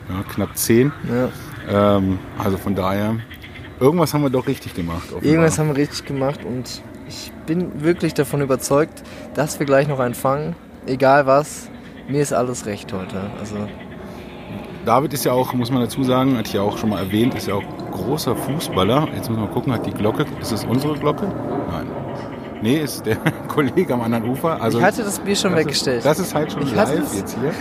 [0.10, 0.91] ja, knapp zehn,
[1.67, 1.98] Ja.
[1.98, 3.15] ähm, also von daher,
[3.80, 5.06] irgendwas haben wir doch richtig gemacht.
[5.12, 5.24] offenbar.
[5.24, 10.00] Irgendwas haben wir richtig gemacht und ich bin wirklich davon überzeugt, dass wir gleich noch
[10.00, 10.56] einen fangen.
[10.86, 11.70] Egal was,
[12.08, 13.30] mir ist alles recht heute.
[13.39, 13.56] Also
[14.86, 17.34] David ist ja auch, muss man dazu sagen, hatte ich ja auch schon mal erwähnt,
[17.34, 19.08] ist ja auch großer Fußballer.
[19.15, 21.26] Jetzt müssen wir mal gucken, hat die Glocke, ist es unsere Glocke?
[21.72, 21.88] Nein.
[22.62, 24.62] Nee, ist der Kollege am anderen Ufer.
[24.62, 25.98] Also ich hatte das Bier schon das weggestellt.
[26.00, 27.18] Ist, das ist halt schon Ich live es.
[27.18, 27.52] jetzt hier.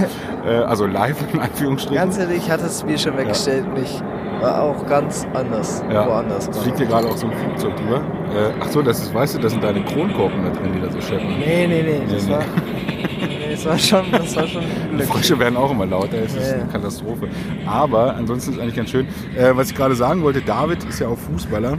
[0.50, 1.96] Äh, also live in Anführungsstrichen.
[1.96, 4.13] Ganz ehrlich, ich hatte das Bier schon weggestellt und ich war
[4.52, 5.82] auch ganz anders.
[5.92, 6.06] ja.
[6.06, 6.48] Woanders.
[6.48, 7.96] Es fliegt hier gerade auch so ein Flugzeug drüber.
[7.98, 10.90] Äh, ach so, das ist, weißt du, das sind deine Kronkorken da drin, die da
[10.90, 11.38] so scheppern.
[11.38, 12.00] Nee, nee, nee.
[12.12, 12.40] Das Nee, war.
[12.40, 14.62] Nee, das war schon, das war schon
[14.96, 15.06] Glück.
[15.06, 17.28] Frösche werden auch immer lauter, es ist Ja, eine Katastrophe.
[17.66, 19.06] Aber ansonsten ist es eigentlich ganz schön.
[19.36, 21.78] Äh, was ich gerade sagen wollte, David ist ja auch Fußballer.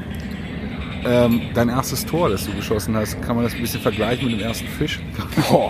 [1.07, 4.39] Ähm, dein erstes Tor, das du geschossen hast, kann man das ein bisschen vergleichen mit
[4.39, 4.99] dem ersten Fisch?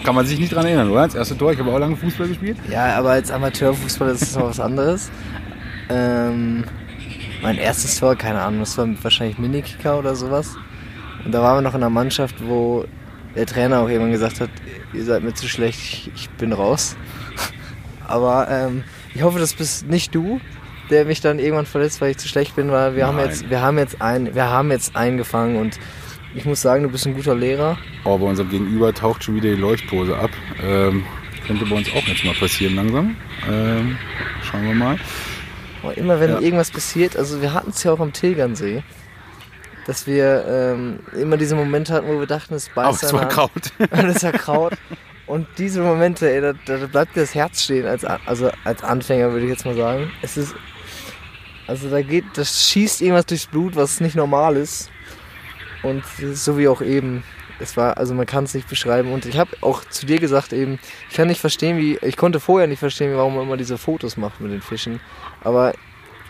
[0.06, 1.04] Kann man sich nicht dran erinnern, oder?
[1.04, 2.56] Das erste Tor, ich habe auch lange Fußball gespielt.
[2.72, 5.12] Ja, aber als Amateurfußballer ist es noch was anderes.
[5.90, 6.64] Ähm,
[7.42, 10.56] mein erstes Tor, keine Ahnung, das war wahrscheinlich Minikicker oder sowas.
[11.24, 12.86] Und da waren wir noch in einer Mannschaft, wo
[13.36, 14.50] der Trainer auch irgendwann gesagt hat,
[14.94, 16.96] ihr seid mir zu schlecht, ich, bin raus.
[18.08, 20.40] Aber ähm, ich hoffe, das bist nicht du,
[20.90, 23.30] der mich dann irgendwann verletzt, weil ich zu schlecht bin, weil wir haben Nein.
[23.30, 25.80] jetzt, wir haben jetzt einen, wir haben jetzt eingefangen und
[26.36, 27.78] ich muss sagen, du bist ein guter Lehrer.
[28.04, 30.32] Aber bei unserem Gegenüber taucht schon wieder die Leuchtpose ab.
[30.62, 31.04] Ähm,
[31.48, 33.16] könnte bei uns auch jetzt mal passieren langsam.
[33.50, 33.98] Ähm,
[34.44, 34.98] schauen wir mal.
[35.86, 36.40] Aber immer wenn Ja.
[36.40, 38.84] irgendwas passiert, also wir hatten es ja auch am Tegernsee,
[39.88, 43.28] dass wir ähm, immer diese Momente hatten, wo wir dachten, es Aber beißt es war.
[43.30, 43.52] Kraut.
[43.80, 44.74] und es war Kraut.
[45.28, 49.32] Und diese Momente, ey, da, da bleibt dir das Herz stehen, als, also als Anfänger
[49.32, 50.12] würde ich jetzt mal sagen.
[50.22, 50.56] Es ist,
[51.68, 54.90] also da geht, das schießt irgendwas durchs Blut, was nicht normal ist.
[55.84, 57.24] Und so wie auch eben,
[57.60, 59.12] es war, also man kann es nicht beschreiben.
[59.12, 62.40] Und ich habe auch zu dir gesagt eben, ich kann nicht verstehen, wie, ich konnte
[62.40, 65.00] vorher nicht verstehen, warum man immer diese Fotos macht mit den Fischen.
[65.44, 65.74] Aber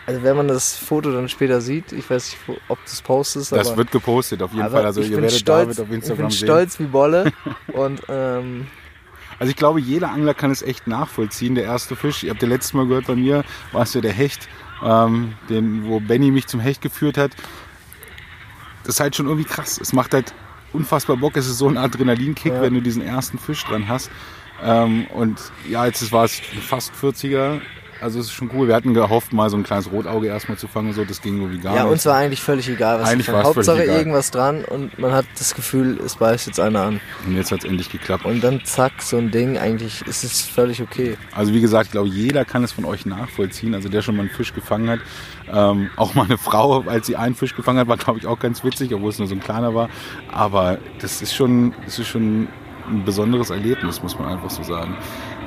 [0.06, 3.50] also wenn man das Foto dann später sieht, ich weiß nicht, ob du es postest,
[3.50, 4.84] Das wird gepostet auf jeden Fall.
[4.86, 6.46] Also ich ihr bin werdet stolz, David auf ich Instagram bin sehen.
[6.46, 7.32] stolz wie Bolle
[7.72, 8.68] und ähm,
[9.40, 11.56] Also ich glaube, jeder Angler kann es echt nachvollziehen.
[11.56, 14.12] Der erste Fisch, ihr habt ja letztes Mal gehört, bei mir war es ja der
[14.12, 14.48] Hecht,
[14.80, 17.32] ähm, den, wo Benny mich zum Hecht geführt hat.
[18.84, 19.80] Das ist halt schon irgendwie krass.
[19.82, 20.32] Es macht halt
[20.76, 21.36] unfassbar Bock.
[21.36, 22.60] Es ist so ein Adrenalinkick, Ja.
[22.62, 24.10] wenn du diesen ersten Fisch dran hast.
[24.62, 27.60] Ähm, und ja, jetzt war es fast 40er.
[28.00, 28.68] Also es ist schon cool.
[28.68, 31.04] Wir hatten gehofft, mal so ein kleines Rotauge erstmal zu fangen und so.
[31.04, 31.92] Das ging irgendwie gar ja, nicht.
[31.92, 35.54] uns war eigentlich völlig egal, was Eigentlich war Hauptsache irgendwas dran und man hat das
[35.54, 37.00] Gefühl, es beißt jetzt einer an.
[37.26, 38.24] und jetzt hat es endlich geklappt.
[38.24, 41.16] Und dann zack, so ein Ding, eigentlich ist es völlig okay.
[41.34, 43.74] Also wie gesagt, ich glaube, jeder kann es von euch nachvollziehen.
[43.74, 45.00] Also der schon mal einen Fisch gefangen hat.
[45.52, 48.64] Ähm, auch meine Frau, als sie einen Fisch gefangen hat, war glaube ich auch ganz
[48.64, 49.88] witzig, obwohl es nur so ein kleiner war.
[50.32, 52.48] Aber das ist schon, das ist schon
[52.88, 54.96] ein besonderes Erlebnis, muss man einfach so sagen.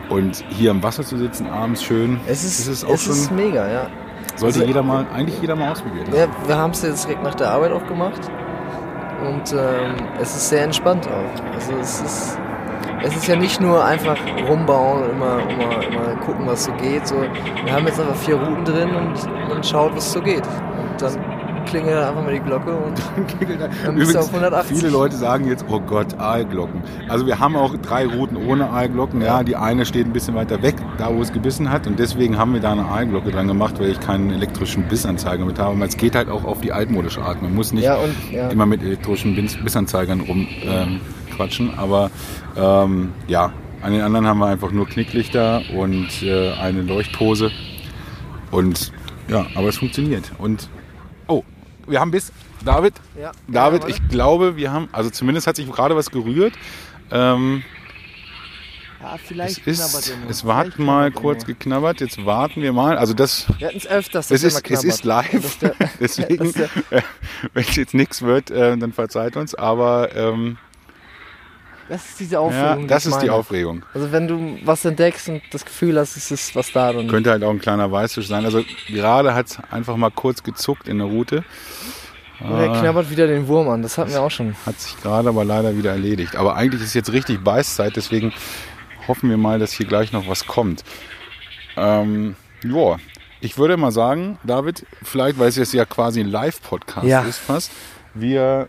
[0.10, 3.32] Und hier im Wasser zu sitzen abends schön, Es ist, ist auch es schon, ist
[3.32, 3.88] mega, ja.
[4.36, 6.08] sollte also- jeder mal, eigentlich jeder mal ausprobieren.
[6.16, 8.20] ja wir haben es jetzt direkt nach der Arbeit auch gemacht
[9.24, 11.54] und ähm, es ist sehr entspannt auch.
[11.54, 12.40] Also es ist,
[13.04, 14.18] es ist ja nicht nur einfach
[14.48, 17.08] rumbauen und immer, immer, immer gucken, was so geht.
[17.08, 17.16] So,
[17.64, 20.44] wir haben jetzt einfach vier Routen drin und man schaut, was so geht.
[20.46, 21.14] Und dann
[21.70, 22.94] klingelt einfach mal die Glocke und
[23.86, 24.78] dann bist du auf 180.
[24.78, 26.82] viele Leute sagen jetzt, oh Gott, Aalglocken.
[27.08, 29.22] Also wir haben auch drei Routen ohne Aalglocken.
[29.22, 31.88] Ja, die eine steht ein bisschen weiter weg, da wo es gebissen hat.
[31.88, 35.60] Und deswegen haben wir da eine Aalglocke dran gemacht, weil ich keinen elektrischen Bissanzeiger mit
[35.60, 35.76] habe.
[35.76, 37.42] Aber es geht halt auch auf die altmodische Art.
[37.42, 38.50] Man muss nicht Ja, und ja.
[38.50, 41.00] immer mit elektrischen Biss- Bissanzeigern rum, ähm.
[41.78, 42.12] Aber
[42.58, 47.50] ähm, ja, an den anderen haben wir einfach nur Knicklichter und äh, eine Leuchtpose.
[48.52, 48.92] Und
[49.30, 50.32] ja, aber es funktioniert.
[50.38, 50.68] Und
[51.90, 52.32] wir haben bis
[52.64, 52.94] David.
[53.20, 53.32] Ja.
[53.48, 56.54] David, Ja, ich glaube, wir haben, also zumindest hat sich gerade was gerührt.
[57.12, 57.64] Ähm,
[59.02, 59.80] Ja, es vielleicht ist,
[60.30, 62.02] es hat mal kurz geknabbert.
[62.02, 62.98] Jetzt warten wir mal.
[62.98, 64.30] Also das, Wir hatten es öfters.
[64.30, 65.34] es dass ist, immer es ist live.
[65.34, 66.58] Ist der- Deswegen, ist
[67.54, 69.56] wenn es jetzt nichts wird, äh, dann verzeiht uns.
[69.56, 70.58] Aber ähm,
[71.90, 72.88] Das ist diese ja, Aufregung.
[72.88, 73.30] das ich ist die.
[73.30, 73.84] Aufregung.
[73.94, 77.32] Also wenn du was entdeckst und das Gefühl hast, es ist was da, dann Könnte
[77.32, 78.46] halt auch ein kleiner Weißfisch sein.
[78.46, 81.44] Also gerade hat es einfach mal kurz gezuckt in der Route.
[82.40, 83.82] oder er knabbert wieder den Wurm an.
[83.82, 84.56] Das hatten wir auch schon.
[84.66, 86.36] Hat sich gerade aber leider wieder erledigt.
[86.36, 88.32] Aber eigentlich ist jetzt richtig Beißzeit, deswegen
[89.08, 90.84] hoffen wir mal, dass hier gleich noch was kommt.
[91.76, 92.98] Ähm, ja,
[93.42, 97.22] ich würde mal sagen, David, vielleicht, weil es jetzt ja quasi ein Live-Podcast Ja.
[97.22, 97.72] ist fast,
[98.14, 98.68] wir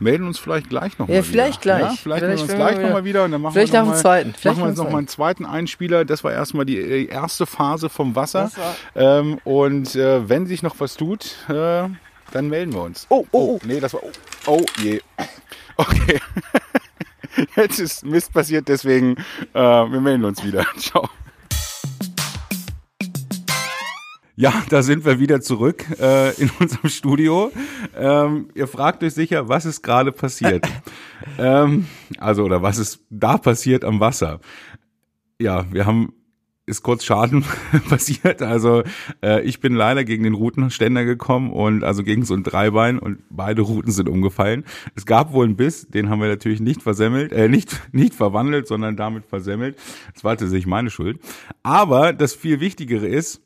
[0.00, 1.78] melden uns vielleicht gleich noch Ja, vielleicht wieder.
[1.78, 1.90] gleich.
[1.92, 3.72] Ja, vielleicht, Vielleicht melden wir uns gleich wieder- noch mal wieder und dann machen Vielleicht
[3.72, 4.34] wir nach noch dem mal, zweiten.
[4.34, 6.04] Vielleicht machen wir nach jetzt dem noch mal einen zweiten Einspieler.
[6.04, 8.50] Das war erstmal die äh, erste Phase vom Wasser.
[8.96, 11.84] Ähm, und äh, wenn sich noch was tut, äh,
[12.32, 13.06] dann melden wir uns.
[13.08, 13.58] Oh, oh, oh.
[13.64, 14.00] Nee, das war.
[14.02, 14.10] Oh,
[14.58, 15.00] oh je.
[15.76, 16.20] Okay.
[17.56, 19.16] Jetzt ist Mist passiert, deswegen
[19.54, 20.66] äh, wir melden uns wieder.
[20.78, 21.08] Ciao.
[24.40, 27.52] Ja, da sind wir wieder zurück äh, in unserem Studio.
[27.94, 30.66] Ähm, ihr fragt euch sicher, was ist gerade passiert?
[31.38, 34.40] ähm, also, oder was ist da passiert am Wasser?
[35.38, 36.14] Ja, wir haben
[36.64, 37.44] ist kurz Schaden
[37.90, 38.40] passiert.
[38.40, 38.82] Also
[39.22, 43.18] äh, ich bin leider gegen den Routenständer gekommen und also gegen so ein Dreibein und
[43.28, 44.64] beide Routen sind umgefallen.
[44.94, 48.68] Es gab wohl einen Biss, den haben wir natürlich nicht versemmelt, äh, nicht nicht verwandelt,
[48.68, 49.76] sondern damit versemmelt.
[50.14, 51.20] Das war tatsächlich meine Schuld.
[51.62, 53.42] Aber das viel Wichtigere ist,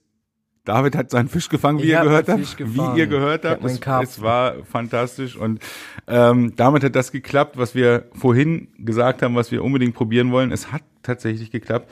[0.64, 3.64] David hat seinen Fisch gefangen, wie Ich ihr gehört habt, wie ihr gehört habt.
[3.64, 5.60] Es, es war fantastisch und
[6.06, 10.52] ähm, damit hat das geklappt, was wir vorhin gesagt haben, was wir unbedingt probieren wollen.
[10.52, 11.90] Es hat tatsächlich geklappt.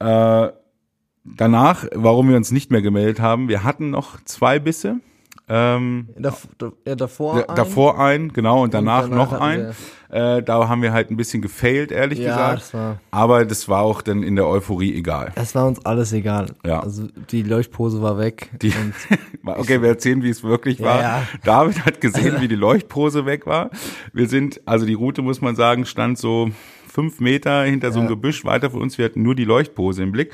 [0.00, 0.48] Äh,
[1.24, 5.00] danach, warum wir uns nicht mehr gemeldet haben, wir hatten noch zwei Bisse.
[5.52, 6.46] Ähm, Dav
[6.86, 7.34] ja, davor.
[7.40, 7.56] da- ein.
[7.56, 9.72] davor ein, genau, und danach, danach noch ein.
[10.08, 12.56] Äh, da haben wir halt ein bisschen gefailt, ehrlich Ja, gesagt.
[12.62, 15.32] das war, Aber das war auch dann in der Euphorie egal.
[15.36, 16.46] das war uns alles egal.
[16.64, 16.80] Ja.
[16.80, 18.50] Also die Leuchtpose war weg.
[18.60, 18.94] Die, und
[19.58, 21.22] okay, wir erzählen, wie es wirklich war.
[21.44, 23.70] David hat gesehen, wie die Leuchtpose weg war.
[24.12, 26.50] Wir sind, also die Route, muss man sagen, stand so
[26.90, 28.14] fünf Meter hinter so einem Ja.
[28.14, 28.98] Gebüsch weiter von uns.
[28.98, 30.32] Wir hatten nur die Leuchtpose im Blick.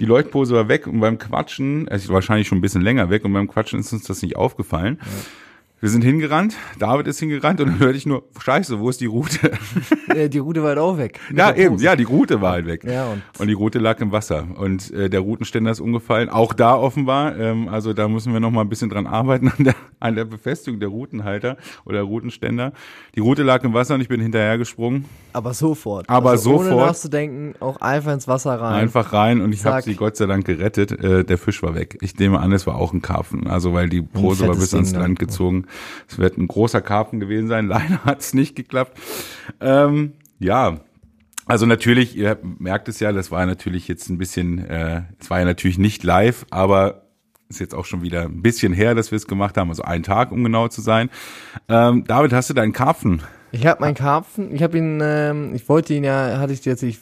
[0.00, 3.32] Die Leuchtpose war weg und beim Quatschen, also wahrscheinlich schon ein bisschen länger weg und
[3.32, 4.98] beim Quatschen ist uns das nicht aufgefallen.
[5.80, 9.06] Wir sind hingerannt, David ist hingerannt und dann hörte ich nur, scheiße, wo ist die
[9.06, 9.52] Route?
[10.28, 11.20] die Route war halt auch weg.
[11.32, 12.82] Ja, eben, ja, die Route war halt weg.
[12.82, 16.52] Ja, und, Und die Route lag im Wasser und äh, der Routenständer ist umgefallen, auch
[16.52, 17.38] da offenbar.
[17.38, 20.24] Ähm, also da müssen wir noch mal ein bisschen dran arbeiten an der, an der
[20.24, 22.72] Befestigung der Routenhalter oder Routenständer.
[23.14, 26.08] Die Route lag im Wasser und ich bin hinterhergesprungen, aber sofort.
[26.08, 26.86] Aber also Ohne sofort.
[26.88, 28.74] nachzudenken, auch einfach ins Wasser rein.
[28.74, 30.90] einfach rein und ich habe sie Gott sei Dank gerettet.
[30.90, 31.98] Äh, der Fisch war weg.
[32.00, 34.88] Ich nehme an, es war auch ein Karpfen, also weil die Pose war bis ans?
[34.92, 35.67] Land gezogen.
[36.08, 37.66] Es wird ein großer Karpfen gewesen sein.
[37.68, 38.98] Leider hat es nicht geklappt.
[39.60, 40.80] Ähm, ja,
[41.46, 45.38] also natürlich, ihr merkt es ja, das war natürlich jetzt ein bisschen, äh, es war
[45.38, 47.08] ja natürlich nicht live, aber
[47.48, 50.02] ist jetzt auch schon wieder ein bisschen her, dass wir es gemacht haben, also einen
[50.02, 51.08] Tag, um genau zu sein.
[51.68, 53.22] Ähm, David, hast du deinen Karpfen?
[53.52, 56.82] Ich habe meinen Karpfen, ich habe ihn, ähm, ich wollte ihn ja, hatte ich jetzt
[56.82, 56.98] ich,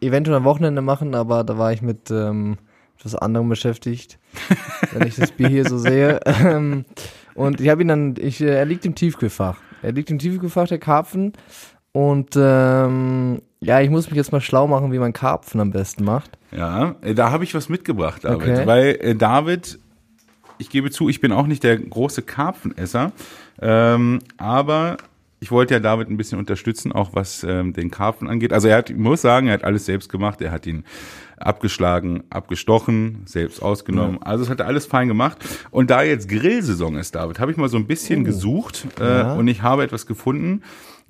[0.00, 2.56] eventuell am Wochenende machen, aber da war ich mit ähm,
[2.98, 4.18] etwas anderem beschäftigt,
[4.92, 6.20] wenn ich das Bier hier so sehe.
[7.40, 9.56] Und ich habe ihn dann, ich, äh, er liegt im Tiefkühlfach.
[9.80, 11.32] Er liegt im Tiefkühlfach, der Karpfen.
[11.92, 16.04] Und ähm, ja, ich muss mich jetzt mal schlau machen, wie man Karpfen am besten
[16.04, 16.36] macht.
[16.52, 18.42] Ja, äh, da habe ich was mitgebracht, David.
[18.42, 18.66] Okay.
[18.66, 19.78] Weil äh, David,
[20.58, 23.12] ich gebe zu, ich bin auch nicht der große Karpfenesser,
[23.62, 24.98] ähm, aber
[25.40, 28.52] ich wollte ja David ein bisschen unterstützen, auch was ähm, den Karpfen angeht.
[28.52, 30.40] Also er hat, ich muss sagen, er hat alles selbst gemacht.
[30.42, 30.84] Er hat ihn
[31.38, 34.22] abgeschlagen, abgestochen, selbst ausgenommen.
[34.22, 35.38] Also es hat er alles fein gemacht.
[35.70, 39.32] Und da jetzt Grillsaison ist, David, habe ich mal so ein bisschen gesucht äh, Ja.
[39.34, 40.62] und ich habe etwas gefunden.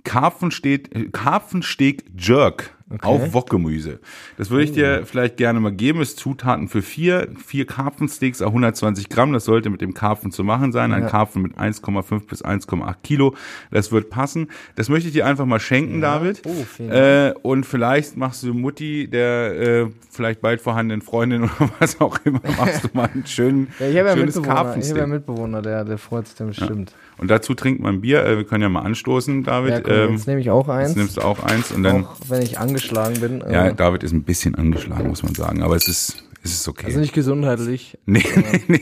[0.04, 2.70] Karpfensteak, Karpfensteak Jerk
[3.02, 4.00] auf Wokgemüse.
[4.36, 6.00] Das würde ich dir vielleicht gerne mal geben.
[6.00, 9.32] Ist Zutaten für vier, vier Karpfensteaks, 120 Gramm.
[9.32, 10.92] Das sollte mit dem Karpfen zu machen sein.
[10.92, 11.08] Ein Ja.
[11.08, 13.34] Karpfen mit 1,5 bis 1,8 Kilo.
[13.70, 14.48] Das wird passen.
[14.76, 16.42] Das möchte ich dir einfach mal schenken, David.
[16.46, 21.70] Oh, vielen äh, und vielleicht machst du Mutti der äh, vielleicht bald vorhandenen Freundin oder
[21.78, 24.36] was auch immer, machst du mal einen schönen, Ja, ich habe ja schönes Mitbewohner, ich
[24.36, 25.02] habe ja Karpfensteak.
[25.02, 26.92] einen Mitbewohner, der, der freut sich bestimmt.
[27.18, 28.24] Und dazu trinkt man Bier.
[28.24, 29.70] Äh, wir können ja mal anstoßen, David.
[29.70, 32.06] Ja, komm, ähm, jetzt nehme ich auch eins, jetzt nimmst du auch eins und dann.
[32.06, 33.52] auch wenn ich angeschlagen bin.
[33.52, 36.68] Ja, äh, David ist ein bisschen angeschlagen, muss man sagen, aber es ist, es ist
[36.68, 36.86] okay.
[36.86, 37.98] also nicht gesundheitlich.
[38.06, 38.80] nee, nee, nee.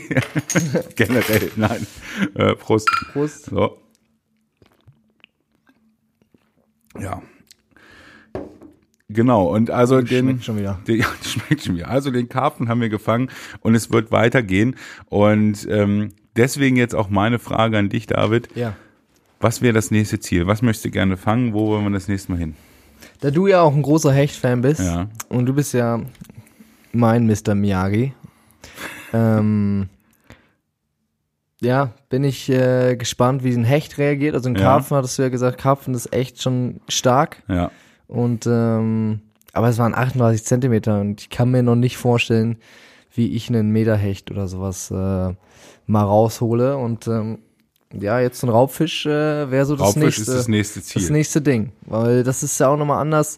[0.95, 1.85] Generell, nein.
[2.35, 2.89] Äh, Prost.
[3.13, 3.45] Prost.
[3.45, 3.77] So.
[6.99, 7.21] Ja.
[9.11, 10.79] Genau, und also den, Schmeckt schon wieder.
[10.87, 11.89] Den, ja, schmeckt schon wieder.
[11.89, 13.29] Also den Karpfen haben wir gefangen
[13.61, 14.75] und es wird weitergehen.
[15.07, 18.49] Und ähm, deswegen jetzt auch meine Frage an dich, David.
[18.55, 18.75] Ja.
[19.39, 20.47] Was wäre das nächste Ziel?
[20.47, 21.53] Was möchtest du gerne fangen?
[21.53, 22.55] Wo wollen wir das nächste Mal hin?
[23.21, 25.07] Da du ja auch ein großer Hecht-Fan bist Ja.
[25.29, 25.99] und du bist ja
[26.91, 27.53] mein Mr.
[27.55, 28.13] Miyagi,
[29.13, 29.89] ähm,
[31.61, 34.33] ja, bin ich äh, gespannt, wie ein Hecht reagiert.
[34.35, 34.61] Also ein Ja.
[34.61, 37.71] Karpfen hattest du ja gesagt, Karpfen ist echt schon stark Ja.
[38.07, 42.57] und ähm, aber es waren 38 Zentimeter und ich kann mir noch nicht vorstellen,
[43.13, 44.95] wie ich einen Meterhecht oder sowas äh,
[45.87, 47.39] mal raushole und ähm,
[47.93, 51.01] ja, jetzt so ein Raubfisch äh, wäre so das Raubfisch nächste ist das nächste Ziel.
[51.01, 51.71] das nächste Ding.
[51.85, 53.37] Weil das ist ja auch nochmal anders,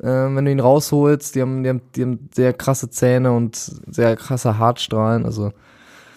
[0.00, 1.34] äh, wenn du ihn rausholst.
[1.34, 5.52] Die haben, die, haben, die haben sehr krasse Zähne und sehr krasse Hartstrahlen, also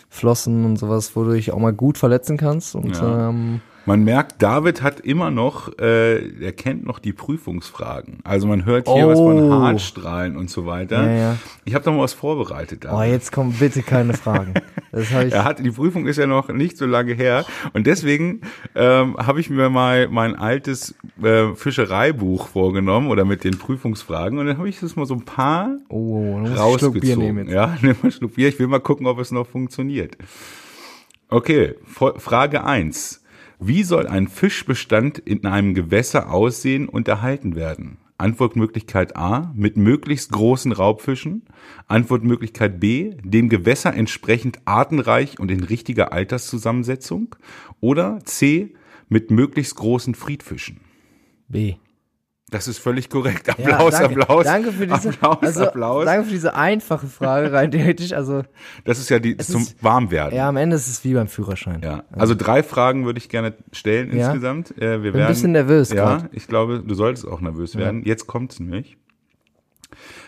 [0.09, 2.75] Flossen und sowas, wo du dich auch mal gut verletzen kannst.
[2.75, 3.29] Und Ja.
[3.29, 8.19] ähm, Man merkt, David hat immer noch, äh, er kennt noch die Prüfungsfragen.
[8.23, 9.51] Also man hört hier was von Oh.
[9.61, 11.05] Hartstrahlen und so weiter.
[11.05, 11.37] Ja, ja.
[11.65, 12.85] Ich habe da mal was vorbereitet.
[12.85, 13.11] oh, David.
[13.11, 14.55] jetzt kommen bitte keine Fragen.
[14.91, 15.33] Das habe ich.
[15.33, 18.41] Er hat, die Prüfung ist ja noch nicht so lange her und deswegen
[18.75, 24.47] ähm, habe ich mir mal mein altes äh, Fischereibuch vorgenommen oder mit den Prüfungsfragen und
[24.47, 27.49] dann habe ich das mal so ein paar Oh, Bier nehmen rausgezogen.
[27.49, 28.47] Ja, nimm mal Schluck Bier.
[28.47, 30.17] Ich will mal gucken, ob es noch funktioniert.
[31.29, 33.21] Okay, Frage eins:
[33.59, 37.97] Wie soll ein Fischbestand in einem Gewässer aussehen und erhalten werden?
[38.17, 41.43] Antwortmöglichkeit A, mit möglichst großen Raubfischen.
[41.87, 47.35] Antwortmöglichkeit B, dem Gewässer entsprechend artenreich und in richtiger Alterszusammensetzung.
[47.81, 48.73] Oder C,
[49.09, 50.79] mit möglichst großen Friedfischen.
[51.47, 51.75] B.
[52.55, 53.47] Das ist völlig korrekt.
[53.47, 54.43] Ja, Applaus, danke, Applaus.
[54.45, 56.05] Danke für diese, Applaus, also, Applaus.
[56.05, 58.13] Danke für diese einfache Frage rein theoretisch.
[58.13, 58.43] Also,
[58.85, 60.37] Das ist ja die zum ist- Warmwerden.
[60.37, 61.81] ja, am Ende ist es wie beim Führerschein.
[61.83, 64.27] Ja, also drei Fragen würde ich gerne stellen Ja.
[64.27, 64.71] insgesamt.
[64.77, 66.29] Äh, wir Bin ein werden, bisschen nervös Ja, grad.
[66.31, 68.03] ich glaube, du solltest auch nervös werden.
[68.05, 68.97] Jetzt kommt's nämlich.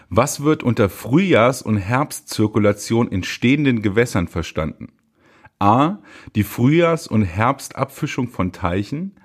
[0.10, 4.90] Was wird unter Frühjahrs- und Herbstzirkulation in stehenden Gewässern verstanden?
[5.60, 5.98] A.
[6.36, 9.16] Die Frühjahrs- und Herbstabfischung von Teichen.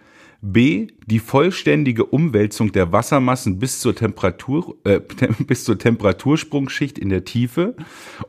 [0.43, 0.89] B.
[1.07, 5.01] Die vollständige Umwälzung der Wassermassen bis zur Temperatur, äh,
[5.47, 7.77] bis zur Temperatursprungschicht in der Tiefe.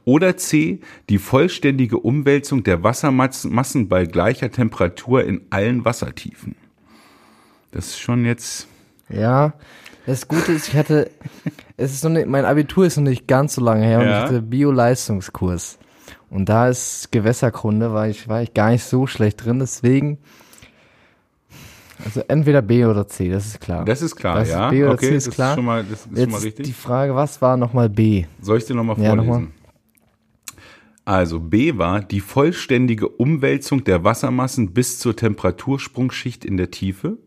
[0.06, 0.80] Oder C.
[1.10, 6.56] Die vollständige Umwälzung der Wassermassen Massen bei gleicher Temperatur in allen Wassertiefen.
[7.72, 8.68] Das ist schon jetzt,
[9.10, 9.54] Ja,
[10.06, 11.10] das Gute ist, ich hatte,
[11.78, 14.20] es ist noch nicht, mein Abitur ist noch nicht ganz so lange her und Ja.
[14.20, 15.80] ich hatte Bio-Leistungskurs.
[16.30, 20.20] Und da ist Gewässerkunde, war ich, war ich gar nicht so schlecht drin, deswegen,
[22.04, 23.86] also entweder B oder C, das ist klar.
[23.86, 24.70] das ist klar, Das ist ja.
[24.70, 25.50] B oder okay, C ist das klar.
[25.52, 26.66] ist schon mal, das ist schon Jetzt mal ist richtig.
[26.66, 28.26] die Frage, was war nochmal B?
[28.42, 29.30] Soll ich dir nochmal Ja, vorlesen?
[29.32, 29.48] noch mal.
[31.06, 37.18] Also B war die vollständige Umwälzung der Wassermassen bis zur Temperatursprungschicht in der Tiefe.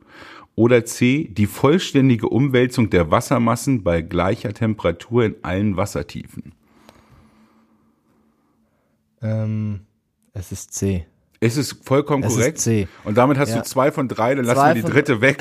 [0.54, 6.52] Oder C, die vollständige Umwälzung der Wassermassen bei gleicher Temperatur in allen Wassertiefen.
[9.20, 9.80] Ähm,
[10.32, 11.06] es ist C.
[11.46, 12.58] Es ist vollkommen Es ist korrekt.
[12.58, 12.88] C.
[13.04, 13.58] Und damit hast Ja.
[13.58, 15.38] du zwei von drei, dann lassen wir die dritte weg.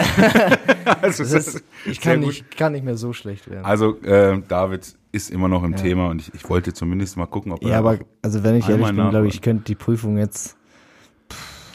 [1.01, 3.65] also, Das ist, ist ich kann nicht, kann nicht mehr so schlecht werden.
[3.65, 7.51] Also äh, David ist immer noch im Thema und ich, ich wollte zumindest mal gucken,
[7.53, 10.57] ob er ja, aber, also wenn ich ehrlich bin, glaube ich, könnte die Prüfung jetzt,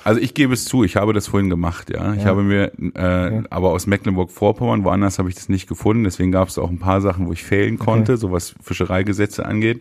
[0.04, 2.12] Also ich gebe es zu, ich habe das vorhin gemacht, ja.
[2.14, 2.26] Ich Ja.
[2.30, 6.58] habe mir, äh, aber aus Mecklenburg-Vorpommern, woanders habe ich das nicht gefunden, deswegen gab es
[6.58, 9.80] auch ein paar Sachen, wo ich fehlen konnte, so was Fischereigesetze angeht.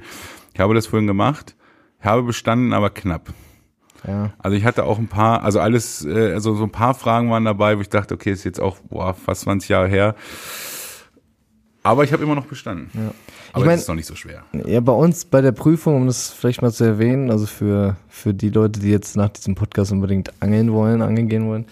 [0.54, 1.56] Ich habe das vorhin gemacht,
[2.02, 3.34] habe bestanden, aber knapp.
[4.08, 4.32] Ja.
[4.40, 7.46] Also ich hatte auch ein paar, also alles, äh, also so ein paar Fragen waren
[7.46, 10.16] dabei, wo ich dachte, okay, ist jetzt auch boah, fast 20 Jahre her.
[11.84, 12.90] Aber ich habe immer noch bestanden.
[12.94, 13.12] Ja.
[13.54, 14.44] Aber Ich mein- es ist noch nicht so schwer.
[14.66, 18.34] Ja, bei uns bei der Prüfung, um das vielleicht mal zu erwähnen, also für, für
[18.34, 21.66] die Leute, die jetzt nach diesem Podcast unbedingt angeln wollen, angeln gehen wollen.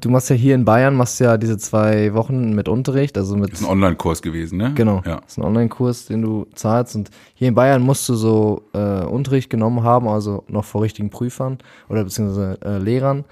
[0.00, 3.52] Du machst ja hier in Bayern, machst ja diese zwei Wochen mit Unterricht, also mit,
[3.52, 4.72] Ist ein Online-Kurs gewesen, ne?
[4.74, 5.16] genau, Ja.
[5.20, 9.04] das ist ein Online-Kurs, den du zahlst und hier in Bayern musst du so äh,
[9.04, 13.24] Unterricht genommen haben, also noch vor richtigen Prüfern oder beziehungsweise äh, Lehrern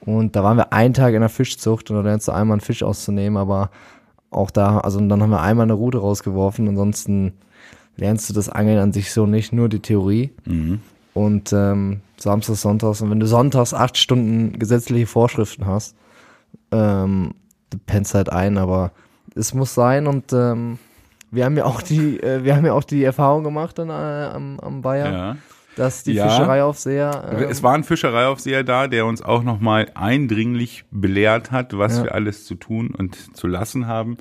[0.00, 2.60] und da waren wir einen Tag in der Fischzucht und da lernst du einmal einen
[2.60, 3.70] Fisch auszunehmen, aber
[4.30, 7.32] auch da, also dann haben wir einmal eine Rute rausgeworfen, ansonsten
[7.96, 10.30] lernst du das Angeln an sich so nicht, nur die Theorie.
[10.44, 10.80] Mhm.
[11.14, 15.94] Und ähm, Samstags, Sonntags, und wenn du sonntags acht Stunden gesetzliche Vorschriften hast,
[16.70, 17.34] ähm,
[17.70, 18.92] du pennst halt ein, aber
[19.34, 20.78] es muss sein und ähm,
[21.30, 23.92] wir haben ja auch die, äh, wir haben ja auch die Erfahrung gemacht dann, äh,
[23.92, 25.36] am, am Bayern, ja.
[25.76, 26.28] dass die Ja.
[26.28, 31.98] Fischereiaufseher ähm, Es war ein Fischereiaufseher da, der uns auch nochmal eindringlich belehrt hat, was
[31.98, 32.04] Ja.
[32.04, 34.16] wir alles zu tun und zu lassen haben.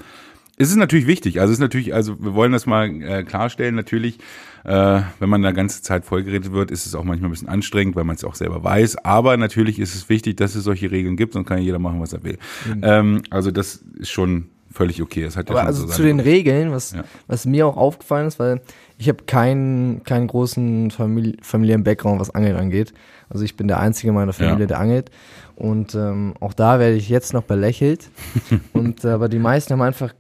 [0.62, 3.76] Es ist natürlich wichtig, also es ist natürlich, also wir wollen das mal äh, klarstellen,
[3.76, 4.20] natürlich,
[4.64, 7.96] äh, wenn man da ganze Zeit vollgeredet wird, ist es auch manchmal ein bisschen anstrengend,
[7.96, 11.18] weil man es auch selber weiß, aber natürlich ist es wichtig, dass es solche Regeln
[11.18, 12.38] gibt, sonst kann jeder machen, was er will.
[12.82, 15.24] Ähm, also das ist schon völlig okay.
[15.24, 16.20] Das hat ja Aber also so zu den.
[16.22, 17.04] Regeln, was, Ja.
[17.28, 18.62] was mir auch aufgefallen ist, weil
[18.98, 22.94] ich habe keinen, keinen großen Famili familiären Background, was Angeln angeht.
[23.30, 24.66] Also ich bin der Einzige in meiner Familie, Ja.
[24.68, 25.12] der angelt.
[25.56, 28.10] Und ähm, auch da werde ich jetzt noch belächelt.
[28.74, 30.14] und äh, aber die meisten haben einfach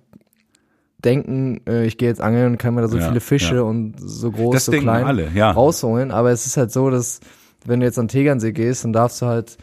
[1.03, 3.61] denken, äh, ich gehe jetzt angeln und kann mir da so Ja, viele Fische ja.
[3.61, 5.51] und so groß, Das so klein alle, ja.
[5.51, 6.11] rausholen.
[6.11, 7.19] Aber es ist halt so, dass
[7.65, 9.57] wenn du jetzt an Tegernsee gehst, dann darfst du halt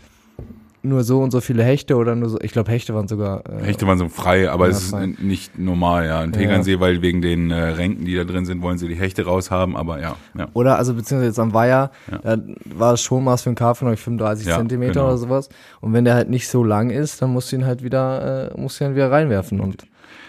[0.80, 3.64] nur so und so viele Hechte oder nur so, ich glaube Hechte waren sogar äh,
[3.64, 5.12] Hechte waren so frei, aber Ja, es ist frei.
[5.20, 6.22] nicht normal, ja.
[6.22, 9.24] In Tegernsee, weil wegen den äh, Ränken, die da drin sind, wollen sie die Hechte
[9.24, 10.46] raushaben, aber ja, ja.
[10.54, 12.18] Oder also beziehungsweise jetzt am Weiher, Ja.
[12.36, 12.42] da
[12.76, 15.06] war das Schonmaß für einen Karpfen, glaube ich, 35 Ja, Zentimeter genau.
[15.06, 15.48] oder sowas.
[15.80, 18.58] Und wenn der halt nicht so lang ist, dann musst du ihn halt wieder, äh,
[18.60, 19.58] musst du ihn wieder reinwerfen.
[19.58, 19.84] Und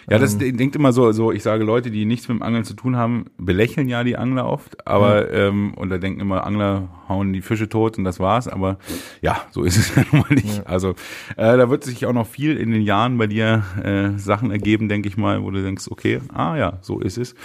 [0.09, 0.57] Ja, das Ähm.
[0.57, 3.25] denkt immer so, so, ich sage, Leute, die nichts mit dem Angeln zu tun haben,
[3.37, 7.69] belächeln ja die Angler oft, aber, ähm, und da denken immer, Angler hauen die Fische
[7.69, 8.77] tot und das war's, aber
[9.21, 10.65] ja, so ist es ja nun mal nicht.
[10.67, 10.91] Also,
[11.37, 14.89] äh, da wird sich auch noch viel in den Jahren bei dir äh, Sachen ergeben,
[14.89, 17.35] denke ich mal, wo du denkst, okay, ah ja, so ist es.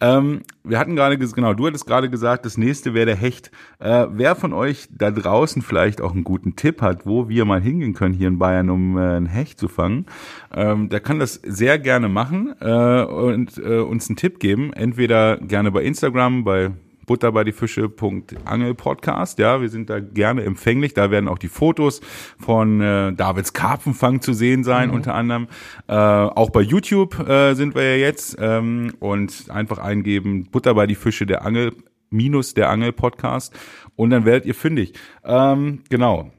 [0.00, 3.50] Ähm, wir hatten gerade, genau, du hattest gerade gesagt, das nächste wäre der Hecht.
[3.80, 7.60] Äh, wer von euch da draußen vielleicht auch einen guten Tipp hat, wo wir mal
[7.60, 10.06] hingehen können hier in Bayern, um äh, einen Hecht zu fangen,
[10.54, 14.72] ähm, der kann das sehr gerne machen äh, und äh, uns einen Tipp geben.
[14.72, 16.70] Entweder gerne bei Instagram, bei
[17.08, 19.40] Butter bei die Fische.angelpodcast.
[19.40, 20.94] Ja, wir sind da gerne empfänglich.
[20.94, 22.00] Da werden auch die Fotos
[22.38, 25.48] von äh, Davids Karpfenfang zu sehen sein, unter anderem.
[25.88, 30.86] Äh, auch bei YouTube äh, sind wir ja jetzt ähm, und einfach eingeben Butter bei
[30.86, 31.72] die Fische der Angel
[32.10, 33.52] minus der Angel Podcast
[33.96, 34.92] und dann werdet ihr fündig.
[35.24, 36.30] Ähm, genau.